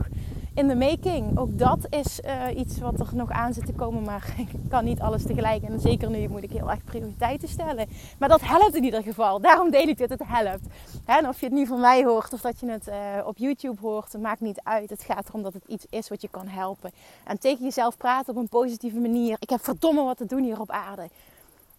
in 0.54 0.68
de 0.68 0.74
making. 0.74 1.38
Ook 1.38 1.58
dat 1.58 1.86
is 1.90 2.20
uh, 2.24 2.58
iets 2.58 2.78
wat 2.78 3.00
er 3.00 3.08
nog 3.14 3.30
aan 3.30 3.54
zit 3.54 3.66
te 3.66 3.72
komen. 3.72 4.02
Maar 4.02 4.34
ik 4.46 4.48
kan 4.68 4.84
niet 4.84 5.00
alles 5.00 5.22
tegelijk. 5.22 5.62
En 5.62 5.80
zeker 5.80 6.10
nu 6.10 6.28
moet 6.28 6.42
ik 6.42 6.50
heel 6.50 6.70
erg 6.70 6.84
prioriteiten 6.84 7.48
stellen. 7.48 7.88
Maar 8.18 8.28
dat 8.28 8.40
helpt 8.40 8.74
in 8.74 8.84
ieder 8.84 9.02
geval. 9.02 9.40
Daarom 9.40 9.70
deel 9.70 9.88
ik 9.88 9.96
dit. 9.98 10.08
Het 10.08 10.22
helpt. 10.24 10.66
En 11.04 11.28
of 11.28 11.40
je 11.40 11.46
het 11.46 11.54
nu 11.54 11.66
van 11.66 11.80
mij 11.80 12.04
hoort 12.04 12.32
of 12.32 12.40
dat 12.40 12.60
je 12.60 12.70
het 12.70 12.90
op 13.26 13.36
YouTube 13.36 13.80
hoort, 13.80 14.18
maakt 14.18 14.40
niet 14.40 14.60
uit. 14.62 14.90
Het 14.90 15.02
gaat 15.02 15.28
erom 15.28 15.42
dat 15.42 15.52
het 15.52 15.64
iets 15.66 15.86
is 15.90 16.08
wat 16.08 16.22
je 16.22 16.28
kan 16.28 16.48
helpen. 16.48 16.90
En 17.24 17.38
tegen 17.38 17.64
jezelf 17.64 17.96
praten 17.96 18.33
op 18.34 18.40
een 18.42 18.48
positieve 18.48 18.98
manier. 18.98 19.36
Ik 19.38 19.50
heb 19.50 19.64
verdomme 19.64 20.02
wat 20.02 20.16
te 20.16 20.26
doen 20.26 20.42
hier 20.42 20.60
op 20.60 20.70
aarde 20.70 21.08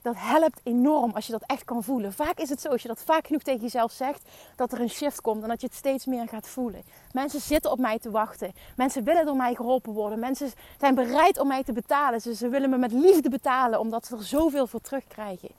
dat 0.06 0.15
helpt 0.18 0.60
enorm 0.63 1.12
als 1.12 1.26
je 1.26 1.32
dat 1.32 1.44
echt 1.46 1.63
kan 1.63 1.84
voelen. 1.84 2.13
Vaak 2.13 2.39
is 2.39 2.50
het 2.50 2.62
zo, 2.62 2.70
als 2.70 2.82
je 2.82 2.88
dat 2.88 3.04
vaak 3.06 3.28
genoeg 3.28 3.41
tegen 3.41 3.62
jezelf 3.62 3.91
zegt, 3.91 4.30
dat 4.56 4.72
er 4.72 4.82
een 4.82 4.89
shift 4.89 5.22
komt 5.22 5.44
en 5.44 5.50
dat 5.50 5.62
je 5.62 5.68
het 5.68 5.76
steeds 5.76 6.06
meer 6.06 6.28
gaat 6.28 6.48
voelen. 6.48 6.84
Mensen 7.12 7.41
zitten 7.41 7.72
op 7.72 7.80
mij 7.80 8.00
te 8.00 8.12
wachten. 8.12 8.54
Mensen 8.76 9.04
willen 9.04 9.26
door 9.26 9.36
mij 9.36 9.56
geholpen 9.56 9.94
worden. 9.94 10.20
Mensen 10.20 10.52
zijn 10.80 10.96
bereid 10.96 11.39
om 11.39 11.48
mij 11.48 11.63
te 11.63 11.74
betalen. 11.74 12.22
Ze, 12.22 12.36
ze 12.36 12.50
willen 12.50 12.70
me 12.70 12.78
met 12.78 12.91
liefde 12.91 13.30
betalen, 13.30 13.80
omdat 13.80 14.06
ze 14.06 14.15
er 14.15 14.24
zoveel 14.24 14.68
voor 14.68 14.82
terugkrijgen. 14.82 15.50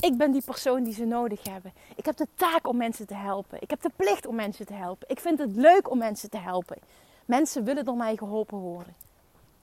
Ik 0.00 0.16
ben 0.16 0.32
die 0.32 0.42
persoon 0.44 0.82
die 0.82 0.94
ze 0.94 1.04
nodig 1.04 1.44
hebben. 1.48 1.72
Ik 1.96 2.04
heb 2.04 2.16
de 2.16 2.28
taak 2.34 2.68
om 2.68 2.76
mensen 2.76 3.06
te 3.06 3.14
helpen. 3.14 3.62
Ik 3.62 3.70
heb 3.70 3.82
de 3.82 3.90
plicht 3.96 4.26
om 4.26 4.34
mensen 4.34 4.66
te 4.66 4.74
helpen. 4.74 5.08
Ik 5.10 5.20
vind 5.20 5.38
het 5.38 5.56
leuk 5.56 5.90
om 5.90 5.98
mensen 5.98 6.30
te 6.30 6.38
helpen. 6.38 6.76
Mensen 7.24 7.64
willen 7.64 7.84
door 7.84 7.96
mij 7.96 8.16
geholpen 8.16 8.58
worden. 8.58 8.94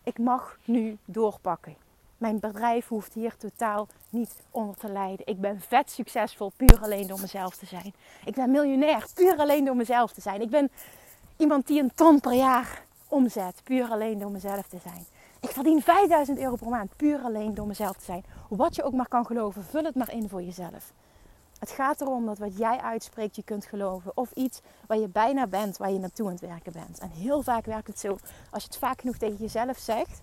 Ik 0.09 0.17
mag 0.17 0.57
nu 0.65 0.97
doorpakken. 1.05 1.75
Mijn 2.17 2.39
bedrijf 2.39 2.87
hoeft 2.87 3.13
hier 3.13 3.37
totaal 3.37 3.87
niet 4.09 4.35
onder 4.51 4.75
te 4.75 4.91
lijden. 4.91 5.27
Ik 5.27 5.41
ben 5.41 5.61
vet 5.61 5.91
succesvol 5.91 6.51
puur 6.55 6.79
alleen 6.81 7.07
door 7.07 7.19
mezelf 7.19 7.55
te 7.55 7.65
zijn. 7.65 7.93
Ik 8.25 8.33
ben 8.33 8.51
miljonair 8.51 9.05
puur 9.13 9.37
alleen 9.37 9.65
door 9.65 9.75
mezelf 9.75 10.11
te 10.11 10.21
zijn. 10.21 10.41
Ik 10.41 10.49
ben 10.49 10.71
iemand 11.37 11.67
die 11.67 11.81
een 11.81 11.91
ton 11.95 12.19
per 12.19 12.33
jaar 12.33 12.83
omzet 13.07 13.61
puur 13.63 13.89
alleen 13.89 14.19
door 14.19 14.31
mezelf 14.31 14.67
te 14.67 14.77
zijn. 14.83 15.05
Ik 15.39 15.49
verdien 15.49 15.81
5000 15.81 16.37
euro 16.39 16.55
per 16.55 16.69
maand 16.69 16.95
puur 16.95 17.19
alleen 17.19 17.53
door 17.53 17.67
mezelf 17.67 17.97
te 17.97 18.05
zijn. 18.05 18.25
Wat 18.47 18.75
je 18.75 18.83
ook 18.83 18.93
maar 18.93 19.07
kan 19.07 19.25
geloven, 19.25 19.63
vul 19.63 19.83
het 19.83 19.95
maar 19.95 20.13
in 20.13 20.29
voor 20.29 20.41
jezelf. 20.41 20.91
Het 21.59 21.69
gaat 21.69 22.01
erom 22.01 22.25
dat 22.25 22.37
wat 22.37 22.57
jij 22.57 22.77
uitspreekt 22.77 23.35
je 23.35 23.43
kunt 23.43 23.65
geloven. 23.65 24.11
Of 24.15 24.31
iets 24.31 24.61
waar 24.87 24.97
je 24.97 25.07
bijna 25.07 25.47
bent, 25.47 25.77
waar 25.77 25.91
je 25.91 25.99
naartoe 25.99 26.25
aan 26.25 26.31
het 26.31 26.41
werken 26.41 26.71
bent. 26.71 26.99
En 26.99 27.09
heel 27.09 27.41
vaak 27.41 27.65
werkt 27.65 27.87
het 27.87 27.99
zo. 27.99 28.17
Als 28.49 28.63
je 28.63 28.69
het 28.69 28.77
vaak 28.77 28.99
genoeg 28.99 29.17
tegen 29.17 29.37
jezelf 29.37 29.77
zegt, 29.77 30.21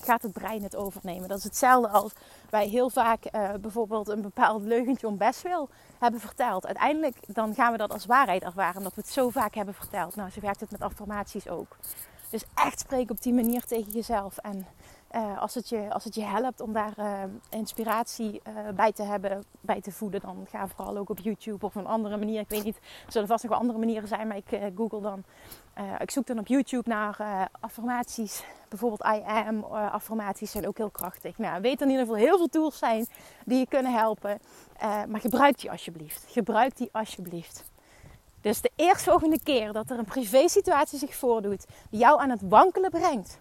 gaat 0.00 0.22
het 0.22 0.32
brein 0.32 0.62
het 0.62 0.76
overnemen. 0.76 1.28
Dat 1.28 1.38
is 1.38 1.44
hetzelfde 1.44 1.88
als 1.88 2.12
wij 2.50 2.68
heel 2.68 2.90
vaak 2.90 3.24
uh, 3.32 3.50
bijvoorbeeld 3.60 4.08
een 4.08 4.22
bepaald 4.22 4.62
leugentje 4.62 5.06
om 5.06 5.16
best 5.16 5.42
wil 5.42 5.68
hebben 5.98 6.20
verteld. 6.20 6.66
Uiteindelijk 6.66 7.16
dan 7.26 7.54
gaan 7.54 7.72
we 7.72 7.78
dat 7.78 7.92
als 7.92 8.06
waarheid 8.06 8.42
ervaren, 8.42 8.76
omdat 8.76 8.94
we 8.94 9.00
het 9.00 9.10
zo 9.10 9.28
vaak 9.28 9.54
hebben 9.54 9.74
verteld. 9.74 10.16
Nou, 10.16 10.30
zo 10.30 10.40
werkt 10.40 10.60
het 10.60 10.70
met 10.70 10.82
affirmaties 10.82 11.48
ook. 11.48 11.76
Dus 12.30 12.44
echt 12.54 12.80
spreken 12.80 13.10
op 13.10 13.22
die 13.22 13.34
manier 13.34 13.64
tegen 13.64 13.92
jezelf. 13.92 14.38
En 14.38 14.66
uh, 15.14 15.40
als, 15.40 15.54
het 15.54 15.68
je, 15.68 15.92
als 15.92 16.04
het 16.04 16.14
je 16.14 16.22
helpt 16.22 16.60
om 16.60 16.72
daar 16.72 16.94
uh, 16.98 17.22
inspiratie 17.48 18.40
uh, 18.48 18.68
bij 18.74 18.92
te 18.92 19.02
hebben, 19.02 19.44
bij 19.60 19.80
te 19.80 19.92
voeden, 19.92 20.20
dan 20.20 20.46
ga 20.50 20.68
vooral 20.68 20.96
ook 20.96 21.10
op 21.10 21.18
YouTube 21.18 21.66
of 21.66 21.74
een 21.74 21.86
andere 21.86 22.16
manier. 22.16 22.40
Ik 22.40 22.48
weet 22.48 22.64
niet, 22.64 22.76
er 22.76 23.12
zullen 23.12 23.28
vast 23.28 23.42
nog 23.42 23.52
wel 23.52 23.60
andere 23.60 23.78
manieren 23.78 24.08
zijn, 24.08 24.28
maar 24.28 24.36
ik 24.36 24.72
google 24.76 25.00
dan. 25.00 25.24
ik 25.98 26.10
zoek 26.10 26.26
dan 26.26 26.38
op 26.38 26.46
YouTube 26.46 26.88
naar 26.88 27.48
affirmaties. 27.60 28.44
Bijvoorbeeld 28.68 29.04
I 29.04 29.22
am 29.24 29.64
affirmaties 29.64 30.50
zijn 30.50 30.66
ook 30.66 30.76
heel 30.76 30.90
krachtig. 30.90 31.38
Nou, 31.38 31.60
weet 31.60 31.80
in 31.80 31.88
ieder 31.88 32.04
geval 32.04 32.20
heel 32.20 32.36
veel 32.36 32.48
tools 32.48 32.78
zijn 32.78 33.06
die 33.44 33.58
je 33.58 33.66
kunnen 33.66 33.92
helpen. 33.92 34.38
maar 35.08 35.20
gebruik 35.20 35.60
die 35.60 35.70
alsjeblieft. 35.70 36.24
Gebruik 36.28 36.76
die 36.76 36.88
alsjeblieft. 36.92 37.64
Dus 38.40 38.60
de 38.60 38.70
eerstvolgende 38.76 39.42
keer 39.42 39.72
dat 39.72 39.90
er 39.90 39.98
een 39.98 40.04
privé 40.04 40.48
situatie 40.48 40.98
zich 40.98 41.14
voordoet 41.14 41.66
die 41.90 42.00
jou 42.00 42.20
aan 42.20 42.30
het 42.30 42.42
wankelen 42.48 42.90
brengt 42.90 43.40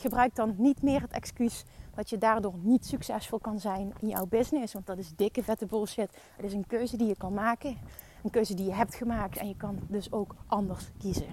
gebruik 0.00 0.34
dan 0.34 0.54
niet 0.58 0.82
meer 0.82 1.00
het 1.00 1.12
excuus 1.12 1.64
dat 1.94 2.10
je 2.10 2.18
daardoor 2.18 2.54
niet 2.62 2.86
succesvol 2.86 3.38
kan 3.38 3.60
zijn 3.60 3.92
in 4.00 4.08
jouw 4.08 4.26
business. 4.26 4.72
Want 4.72 4.86
dat 4.86 4.98
is 4.98 5.12
dikke 5.16 5.42
vette 5.42 5.66
bullshit. 5.66 6.10
Het 6.36 6.44
is 6.44 6.52
een 6.52 6.66
keuze 6.66 6.96
die 6.96 7.06
je 7.06 7.16
kan 7.16 7.34
maken. 7.34 7.78
Een 8.22 8.30
keuze 8.30 8.54
die 8.54 8.66
je 8.66 8.74
hebt 8.74 8.94
gemaakt. 8.94 9.38
En 9.38 9.48
je 9.48 9.56
kan 9.56 9.78
dus 9.88 10.12
ook 10.12 10.34
anders 10.46 10.90
kiezen. 10.98 11.26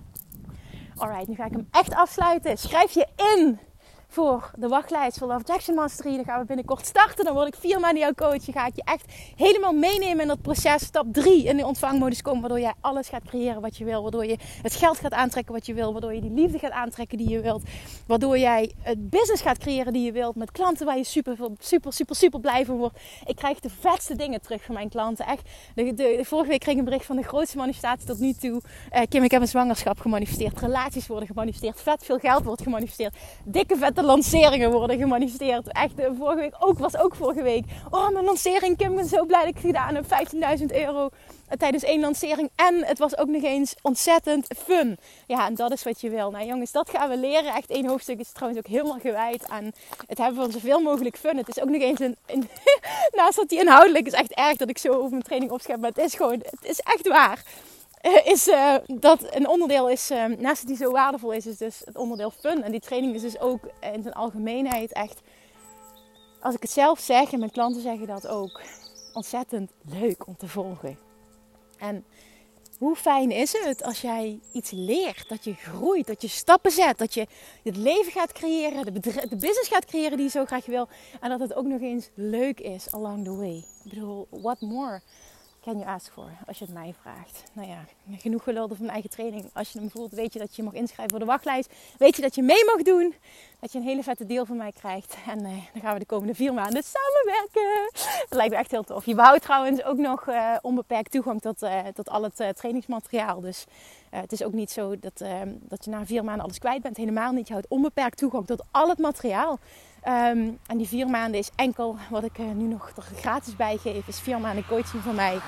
Alright, 0.96 1.28
nu 1.28 1.36
ga 1.36 1.46
ik 1.46 1.52
hem 1.52 1.68
echt 1.72 1.94
afsluiten. 1.94 2.58
Schrijf 2.58 2.92
je 2.92 3.08
in 3.36 3.60
voor 4.08 4.52
de 4.58 4.68
wachtlijst 4.68 5.18
voor 5.18 5.28
Love 5.28 5.44
Jackson 5.46 5.76
Mastery. 5.76 6.16
Dan 6.16 6.26
gaan 6.26 6.40
we 6.40 6.46
binnenkort 6.46 6.86
starten. 6.86 7.26
Dan 7.26 7.34
word 7.34 7.48
ik 7.48 7.56
vier 7.56 7.80
maanden 7.80 8.00
jouw 8.00 8.14
coach. 8.14 8.46
Dan 8.46 8.54
ga 8.54 8.66
ik 8.66 8.76
je 8.76 8.82
echt 8.84 9.14
helemaal 9.36 9.74
meenemen 9.74 10.22
in 10.22 10.28
dat 10.28 10.42
proces. 10.42 10.84
Stap 10.84 11.06
3 11.12 11.44
in 11.44 11.58
de 11.58 11.66
ontvangmodus 11.66 12.22
komen. 12.22 12.42
Waardoor 12.42 12.60
jij 12.60 12.74
alles 12.82 13.10
gaat 13.10 13.24
creëren 13.24 13.62
wat 13.62 13.78
je 13.78 13.86
wil. 13.86 14.02
Waardoor 14.02 14.26
je 14.26 14.38
het 14.62 14.76
geld 14.76 14.98
gaat 14.98 15.14
aantrekken 15.14 15.54
wat 15.54 15.66
je 15.66 15.74
wil. 15.74 15.92
Waardoor 15.92 16.14
je 16.14 16.22
die 16.22 16.32
liefde 16.32 16.60
gaat 16.60 16.72
aantrekken 16.72 17.18
die 17.18 17.30
je 17.30 17.42
wilt. 17.42 17.64
Waardoor 18.08 18.38
jij 18.38 18.72
het 18.82 19.10
business 19.10 19.42
gaat 19.42 19.58
creëren 19.58 19.94
die 19.94 20.06
je 20.06 20.12
wilt. 20.12 20.36
Met 20.36 20.52
klanten 20.52 20.86
waar 20.86 20.98
je 20.98 21.04
super, 21.04 21.38
super, 21.60 21.94
super, 21.94 22.16
super 22.16 22.40
blij 22.40 22.66
van 22.66 22.78
wordt. 22.78 23.00
Ik 23.26 23.36
krijg 23.36 23.60
de 23.60 23.70
vetste 23.80 24.16
dingen 24.16 24.42
terug 24.42 24.64
van 24.64 24.74
mijn 24.74 24.90
klanten. 24.90 25.26
Echt. 25.26 25.50
De, 25.76 26.20
vorige 26.24 26.50
week 26.50 26.60
kreeg 26.60 26.74
ik 26.74 26.80
een 26.80 26.86
bericht 26.86 27.06
van 27.06 27.16
de 27.16 27.24
grootste 27.24 27.58
manifestatie 27.58 28.08
tot 28.08 28.20
nu 28.20 28.34
toe. 28.34 28.62
Uh, 28.94 29.02
Kim, 29.10 29.24
ik 29.24 29.32
heb 29.32 29.42
een 29.42 29.48
zwangerschap 29.48 30.00
gemanifesteerd. 30.00 30.60
Relaties 30.60 31.08
worden 31.08 31.28
gemanifesteerd. 31.28 31.82
Vet 31.82 32.06
veel 32.06 32.18
geld 32.18 32.44
wordt 32.44 32.62
gemanifesteerd. 32.62 33.16
Dikke 33.44 33.76
vette 33.98 34.12
lanceringen 34.12 34.72
worden 34.72 34.98
gemanifesteerd. 34.98 35.72
Echt, 35.72 36.00
eh, 36.00 36.10
vorige 36.18 36.40
week 36.40 36.56
ook, 36.60 36.80
was 36.80 36.98
ook 36.98 37.16
vorige 37.16 37.42
week. 37.42 37.64
Oh, 37.90 38.10
mijn 38.10 38.26
lancering, 38.26 38.78
Kim, 38.78 38.90
ik 38.90 38.96
ben 38.96 39.06
zo 39.06 39.26
blij 39.26 39.40
dat 39.40 39.50
ik 39.50 39.56
het 39.56 39.66
gedaan 39.66 39.96
heb. 39.96 40.06
15.000 40.06 40.72
euro 40.72 41.10
eh, 41.48 41.58
tijdens 41.58 41.84
één 41.84 42.00
lancering. 42.00 42.50
En 42.56 42.86
het 42.86 43.00
was 43.00 43.18
ook 43.18 43.28
nog 43.28 43.44
eens 43.44 43.76
ontzettend 43.82 44.48
fun. 44.58 44.98
Ja, 45.28 45.48
en 45.48 45.56
dat 45.56 45.72
is 45.72 45.84
wat 45.84 46.02
je 46.02 46.10
wil. 46.10 46.32
Nou 46.32 46.46
jongens, 46.46 46.72
dat 46.72 46.90
gaan 46.90 47.10
we 47.10 47.18
leren. 47.18 47.54
Echt 47.54 47.70
één 47.70 47.88
hoofdstuk 47.88 48.20
is 48.20 48.32
trouwens 48.32 48.66
ook 48.66 48.72
helemaal 48.72 49.00
gewijd 49.00 49.48
aan 49.48 49.72
het 50.08 50.18
hebben 50.18 50.42
van 50.42 50.52
zoveel 50.52 50.80
mogelijk 50.80 51.18
fun. 51.18 51.38
Het 51.38 51.48
is 51.48 51.62
ook 51.62 51.70
nog 51.70 51.82
eens 51.82 52.00
een... 52.00 52.18
een 52.26 52.50
naast 53.18 53.36
dat 53.36 53.50
die 53.50 53.60
inhoudelijk 53.60 54.06
is 54.06 54.14
echt 54.14 54.34
erg 54.34 54.58
dat 54.58 54.70
ik 54.70 54.78
zo 54.78 54.92
over 54.92 55.10
mijn 55.10 55.24
training 55.24 55.52
opschep. 55.52 55.80
Maar 55.80 55.90
het 55.90 56.06
is 56.06 56.16
gewoon, 56.16 56.42
het 56.44 56.66
is 56.66 56.80
echt 56.80 57.08
waar. 57.08 57.44
Eh, 58.16 58.32
is 58.32 58.48
uh, 58.48 58.76
dat 58.86 59.36
een 59.36 59.48
onderdeel 59.48 59.90
is, 59.90 60.12
uh, 60.12 60.26
naast 60.26 60.68
die 60.68 60.76
zo 60.76 60.92
waardevol 60.92 61.32
is, 61.32 61.46
is 61.46 61.58
dus 61.58 61.82
het 61.86 61.98
onderdeel 61.98 62.32
fun. 62.32 62.64
En 62.64 62.72
die 62.72 62.80
training 62.80 63.16
is 63.16 63.22
dus 63.22 63.40
ook 63.40 63.66
in 63.80 64.02
zijn 64.02 64.14
algemeenheid 64.14 64.94
echt, 64.94 65.22
als 66.40 66.56
ik 66.56 66.62
het 66.62 66.72
zelf 66.72 67.00
zeg 67.00 67.32
en 67.32 67.40
mijn 67.40 67.52
klanten 67.52 67.82
zeggen 67.82 68.08
dat 68.08 68.28
ook, 68.28 68.62
ontzettend 69.14 69.72
leuk 69.90 70.28
om 70.28 70.38
te 70.38 70.48
volgen. 70.48 70.98
En 71.78 72.06
hoe 72.78 72.96
fijn 72.96 73.32
is 73.32 73.58
het 73.64 73.84
als 73.84 74.02
jij 74.02 74.40
iets 74.54 74.72
leert, 74.72 75.30
dat 75.30 75.44
je 75.44 75.54
groeit, 75.54 76.08
dat 76.08 76.22
je 76.22 76.28
stappen 76.28 76.72
zet, 76.72 76.98
dat 76.98 77.14
je 77.14 77.28
het 77.64 77.78
leven 77.78 78.12
gaat 78.12 78.32
creëren, 78.32 78.94
de, 78.94 79.00
de 79.00 79.36
business 79.36 79.68
gaat 79.68 79.86
creëren 79.86 80.18
die 80.18 80.26
je 80.26 80.32
zo 80.32 80.46
graag 80.46 80.66
wil. 80.66 80.88
En 81.22 81.30
dat 81.30 81.40
het 81.40 81.54
ook 81.54 81.66
nog 81.66 81.82
eens 81.82 82.10
leuk 82.14 82.60
is 82.60 82.92
along 82.92 83.24
the 83.24 83.36
way. 83.36 83.58
Ik 83.58 83.90
bedoel, 83.90 84.28
what 84.30 84.62
more? 84.62 85.02
Can 85.68 85.80
you 85.80 85.92
ask 85.92 86.12
for? 86.12 86.30
Als 86.46 86.58
je 86.58 86.66
het 86.66 86.74
mij 86.74 86.94
vraagt. 87.02 87.44
Nou 87.54 87.68
ja, 87.68 87.86
genoeg 88.18 88.44
gelulde 88.44 88.76
van 88.76 88.86
mijn 88.86 88.94
eigen 88.94 89.10
training. 89.10 89.50
Als 89.54 89.72
je 89.72 89.80
hem 89.80 89.90
voelt, 89.90 90.12
weet 90.12 90.34
je 90.34 90.40
dat 90.40 90.56
je 90.56 90.64
mag 90.64 90.74
inschrijven 90.74 91.10
voor 91.10 91.20
de 91.20 91.26
wachtlijst. 91.26 91.74
Weet 91.98 92.16
je 92.16 92.22
dat 92.22 92.36
je 92.36 92.42
mee 92.44 92.66
mag 92.66 92.82
doen. 92.82 93.16
Dat 93.60 93.72
je 93.72 93.78
een 93.78 93.84
hele 93.84 94.04
vette 94.04 94.26
deel 94.26 94.46
van 94.46 94.58
mij 94.58 94.72
krijgt. 94.72 95.18
En 95.28 95.40
uh, 95.40 95.52
dan 95.74 95.82
gaan 95.82 95.94
we 95.94 96.00
de 96.00 96.06
komende 96.06 96.36
vier 96.36 96.54
maanden 96.54 96.84
samenwerken. 96.84 97.90
Dat 98.30 98.38
lijkt 98.38 98.52
me 98.52 98.60
echt 98.60 98.72
heel 98.72 98.84
tof. 98.84 99.06
Je 99.06 99.16
behoudt 99.16 99.42
trouwens 99.42 99.84
ook 99.84 99.98
nog 99.98 100.28
uh, 100.28 100.56
onbeperkt 100.62 101.12
toegang 101.12 101.42
tot, 101.42 101.64
uh, 101.64 101.80
tot 101.94 102.10
al 102.10 102.24
het 102.24 102.56
trainingsmateriaal. 102.56 103.42
Dus 103.42 103.66
het 104.10 104.32
is 104.32 104.44
ook 104.44 104.54
niet 104.54 104.72
zo 104.72 105.00
dat, 105.00 105.24
dat 105.60 105.86
je 105.86 105.92
na 105.92 106.06
vier 106.06 106.24
maanden 106.24 106.44
alles 106.44 106.60
kwijt 106.60 106.82
bent. 106.82 106.98
Helemaal 106.98 107.32
niet. 107.32 107.48
Je 107.48 107.54
houdt 107.54 107.68
onbeperkt 107.70 108.18
toegang 108.18 108.46
tot 108.46 108.64
al 108.72 108.90
het 108.90 108.98
materiaal. 108.98 109.60
Um, 110.08 110.60
en 110.68 110.78
die 110.78 110.88
vier 110.88 111.08
maanden 111.08 111.40
is 111.40 111.50
enkel 111.56 111.98
wat 112.10 112.24
ik 112.24 112.38
nu 112.38 112.68
nog 112.68 112.92
er 112.96 113.04
gratis 113.04 113.56
bij 113.56 113.78
geef. 113.78 114.08
Is 114.08 114.20
vier 114.20 114.40
maanden 114.40 114.66
coaching 114.66 115.04
van 115.04 115.16
mij 115.16 115.40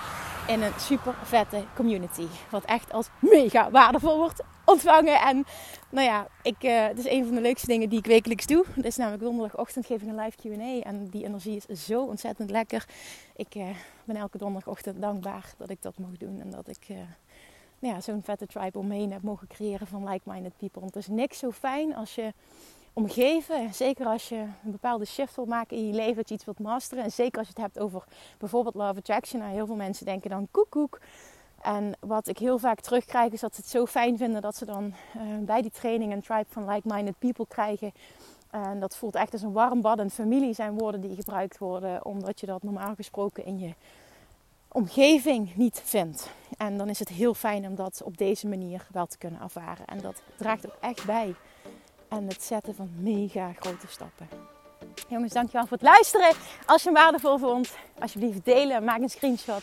in 0.48 0.62
een 0.62 0.80
super 0.80 1.16
vette 1.24 1.64
community. 1.76 2.26
Wat 2.50 2.66
echt 2.66 2.94
als 2.94 3.10
mega 3.20 3.72
waardevol 3.72 4.18
wordt 4.18 4.44
ontvangen. 4.66 5.20
En 5.20 5.46
nou 5.90 6.08
ja, 6.08 6.28
ik, 6.44 6.64
uh, 6.64 6.86
het 6.88 6.98
is 6.98 7.06
een 7.06 7.26
van 7.26 7.36
de 7.36 7.42
leukste 7.42 7.68
dingen 7.68 7.90
die 7.90 8.00
ik 8.00 8.06
wekelijks 8.06 8.46
doe. 8.46 8.66
Het 8.74 8.86
is 8.86 8.96
namelijk 8.96 9.24
donderdagochtend 9.24 9.86
geef 9.86 10.02
ik 10.02 10.08
een 10.08 10.20
live 10.20 10.38
Q&A. 10.38 10.90
En 10.90 11.08
die 11.08 11.26
energie 11.26 11.62
is 11.68 11.86
zo 11.86 12.04
ontzettend 12.04 12.50
lekker. 12.50 12.86
Ik 13.36 13.56
uh, 13.56 13.68
ben 14.06 14.16
elke 14.16 14.38
donderdagochtend 14.38 15.02
dankbaar 15.02 15.54
dat 15.58 15.70
ik 15.70 15.82
dat 15.82 15.98
mag 15.98 16.18
doen. 16.18 16.42
En 16.42 16.50
dat 16.50 16.68
ik 16.68 16.88
nou 17.80 17.94
ja, 17.94 18.02
zo'n 18.02 18.24
vette 18.24 18.48
tribe 18.48 18.80
omheen 18.80 19.12
heb 19.12 19.22
mogen 19.22 19.48
creëren 19.48 19.88
van 19.88 20.10
like-minded 20.10 20.58
people. 20.58 20.82
Want 20.82 20.94
het 20.94 21.04
is 21.04 21.10
niks 21.10 21.40
zo 21.40 21.52
fijn 21.52 21.96
als 21.96 22.16
je 22.16 22.34
omgeven. 22.94 23.74
Zeker 23.74 24.06
als 24.06 24.30
je 24.30 24.36
een 24.36 24.72
bepaalde 24.72 25.06
shift 25.06 25.36
wilt 25.36 25.48
maken 25.48 25.78
in 25.78 25.88
je 25.88 25.94
leven, 25.94 26.16
dat 26.16 26.30
je 26.30 26.36
iets 26.36 26.46
wilt 26.46 26.60
masteren. 26.60 27.04
En 27.04 27.12
zeker 27.12 27.38
als 27.38 27.48
je 27.48 27.54
het 27.54 27.64
hebt 27.64 27.80
over 27.80 28.04
bijvoorbeeld 28.38 28.76
Love 28.76 29.00
Attraction. 29.00 29.40
Nou, 29.40 29.54
heel 29.54 29.66
veel 29.66 29.76
mensen 29.76 30.06
denken 30.06 30.30
dan 30.30 30.48
koek 30.52 30.70
koek. 30.70 31.00
En 31.62 31.94
wat 32.00 32.28
ik 32.28 32.38
heel 32.38 32.58
vaak 32.58 32.80
terugkrijg 32.80 33.32
is 33.32 33.40
dat 33.40 33.56
ze 33.56 33.62
het 33.62 33.70
zo 33.70 33.86
fijn 33.86 34.18
vinden 34.18 34.42
dat 34.42 34.56
ze 34.56 34.66
dan 34.66 34.86
uh, 34.86 35.22
bij 35.40 35.62
die 35.62 35.72
training 35.72 36.14
een 36.14 36.22
tribe 36.22 36.46
van 36.50 36.70
like-minded 36.70 37.20
people 37.20 37.48
krijgen. 37.48 37.94
En 38.50 38.80
dat 38.80 38.96
voelt 38.96 39.16
echt 39.16 39.34
als 39.34 39.42
een 39.42 39.52
warm 39.52 39.82
bad 39.82 40.00
en 40.00 40.10
familie 40.10 40.54
zijn 40.54 40.78
woorden 40.78 41.02
die 41.02 41.16
gebruikt 41.16 41.58
worden. 41.58 42.06
Omdat 42.06 42.40
je 42.40 42.46
dat 42.46 42.64
normaal 42.64 42.96
gesproken 42.96 43.46
in 43.46 43.60
je 43.60 43.74
omgeving 44.68 45.56
niet 45.56 45.82
vindt. 45.84 46.30
En 46.58 46.78
dan 46.78 46.90
is 46.90 47.00
het 47.00 47.10
heel 47.10 47.34
fijn 47.34 47.66
om 47.66 47.76
dat 47.76 48.02
op 48.04 48.18
deze 48.18 48.48
manier 48.48 48.88
wel 48.92 49.06
te 49.06 49.18
kunnen 49.18 49.42
ervaren. 49.42 49.86
En 49.86 50.02
dat 50.02 50.22
draagt 50.38 50.66
ook 50.66 50.78
echt 50.80 51.06
bij 51.06 51.36
aan 52.10 52.28
het 52.28 52.44
zetten 52.44 52.76
van 52.76 52.90
mega 52.98 53.52
grote 53.60 53.88
stappen. 53.88 54.28
Jongens, 55.08 55.34
dankjewel 55.34 55.68
voor 55.68 55.78
het 55.78 55.86
luisteren. 55.86 56.32
Als 56.66 56.84
je 56.84 56.90
hem 56.90 56.98
waardevol 56.98 57.38
vond, 57.38 57.70
alsjeblieft 58.00 58.46
delen. 58.46 58.84
Maak 58.84 59.00
een 59.00 59.10
screenshot 59.10 59.62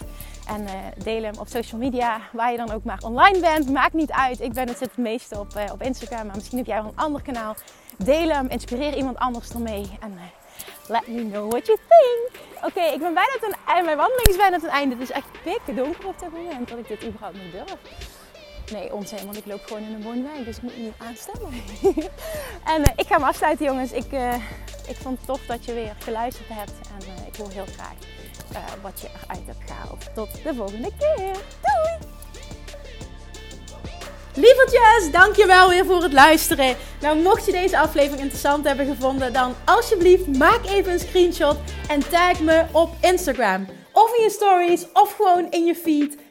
en 0.48 0.62
uh, 0.62 0.70
deel 1.02 1.22
hem 1.22 1.38
op 1.38 1.48
social 1.48 1.80
media. 1.80 2.20
Waar 2.32 2.50
je 2.50 2.56
dan 2.56 2.70
ook 2.70 2.84
maar 2.84 3.02
online 3.04 3.40
bent. 3.40 3.70
Maakt 3.70 3.92
niet 3.92 4.10
uit. 4.10 4.40
Ik 4.40 4.52
ben 4.52 4.68
het 4.68 4.78
zit 4.78 4.88
het 4.88 4.96
meeste 4.96 5.38
op, 5.38 5.56
uh, 5.56 5.72
op 5.72 5.82
Instagram. 5.82 6.26
Maar 6.26 6.36
misschien 6.36 6.58
heb 6.58 6.66
jij 6.66 6.82
wel 6.82 6.90
een 6.90 6.98
ander 6.98 7.22
kanaal. 7.22 7.54
Deel 7.96 8.28
hem. 8.28 8.48
Inspireer 8.48 8.96
iemand 8.96 9.18
anders 9.18 9.50
ermee. 9.50 9.90
En 10.00 10.12
uh, 10.12 10.20
let 10.88 11.06
me 11.06 11.30
know 11.30 11.50
what 11.50 11.66
you 11.66 11.78
think. 11.88 12.44
Oké, 12.64 12.80
ik 12.80 12.98
ben 12.98 13.14
bijna 13.14 13.36
ten 13.40 13.54
einde. 13.66 13.84
Mijn 13.84 13.96
wandeling 13.96 14.28
is 14.28 14.36
bijna 14.36 14.58
ten 14.58 14.68
einde. 14.68 14.94
Het 14.94 15.02
is 15.02 15.10
echt 15.10 15.26
pikken 15.42 15.76
donker 15.76 16.06
op 16.06 16.18
dit 16.18 16.32
moment 16.32 16.68
dat 16.68 16.78
ik 16.78 16.88
dit 16.88 17.04
überhaupt 17.04 17.36
niet 17.42 17.52
durf. 17.52 17.76
Nee, 18.72 18.94
onzin, 18.94 19.24
want 19.24 19.36
ik 19.36 19.46
loop 19.46 19.64
gewoon 19.66 19.82
in 19.82 19.94
een 19.94 20.02
woonwijk, 20.02 20.44
dus 20.44 20.56
ik 20.56 20.62
moet 20.62 20.76
niet 20.76 20.92
aanstellen. 20.96 21.48
en 22.74 22.80
uh, 22.80 22.86
ik 22.96 23.06
ga 23.06 23.18
me 23.18 23.24
afsluiten, 23.24 23.66
jongens. 23.66 23.92
Ik, 23.92 24.12
uh, 24.12 24.34
ik 24.88 24.96
vond 24.96 25.18
het 25.18 25.26
tof 25.26 25.40
dat 25.46 25.64
je 25.64 25.74
weer 25.74 25.94
geluisterd 25.98 26.48
hebt. 26.52 26.72
En 26.98 27.06
uh, 27.06 27.26
ik 27.26 27.36
hoor 27.36 27.50
heel 27.50 27.66
graag 27.74 27.94
wat 28.82 29.00
je 29.00 29.08
eruit 29.22 29.46
hebt 29.46 29.70
gehaald. 29.70 30.04
Tot 30.14 30.42
de 30.42 30.54
volgende 30.54 30.90
keer. 30.98 31.32
Doei! 31.62 32.14
Lievertjes, 34.34 35.12
dankjewel 35.12 35.68
weer 35.68 35.84
voor 35.84 36.02
het 36.02 36.12
luisteren. 36.12 36.76
Nou, 37.00 37.18
mocht 37.18 37.46
je 37.46 37.52
deze 37.52 37.78
aflevering 37.78 38.20
interessant 38.20 38.66
hebben 38.66 38.86
gevonden, 38.86 39.32
dan 39.32 39.54
alsjeblieft 39.64 40.36
maak 40.36 40.66
even 40.66 40.92
een 40.92 40.98
screenshot 40.98 41.56
en 41.88 42.08
tag 42.08 42.40
me 42.40 42.64
op 42.72 42.90
Instagram. 43.00 43.66
Of 43.92 44.16
in 44.16 44.22
je 44.22 44.30
stories, 44.30 44.86
of 44.92 45.12
gewoon 45.12 45.50
in 45.50 45.64
je 45.64 45.74
feed. 45.74 46.16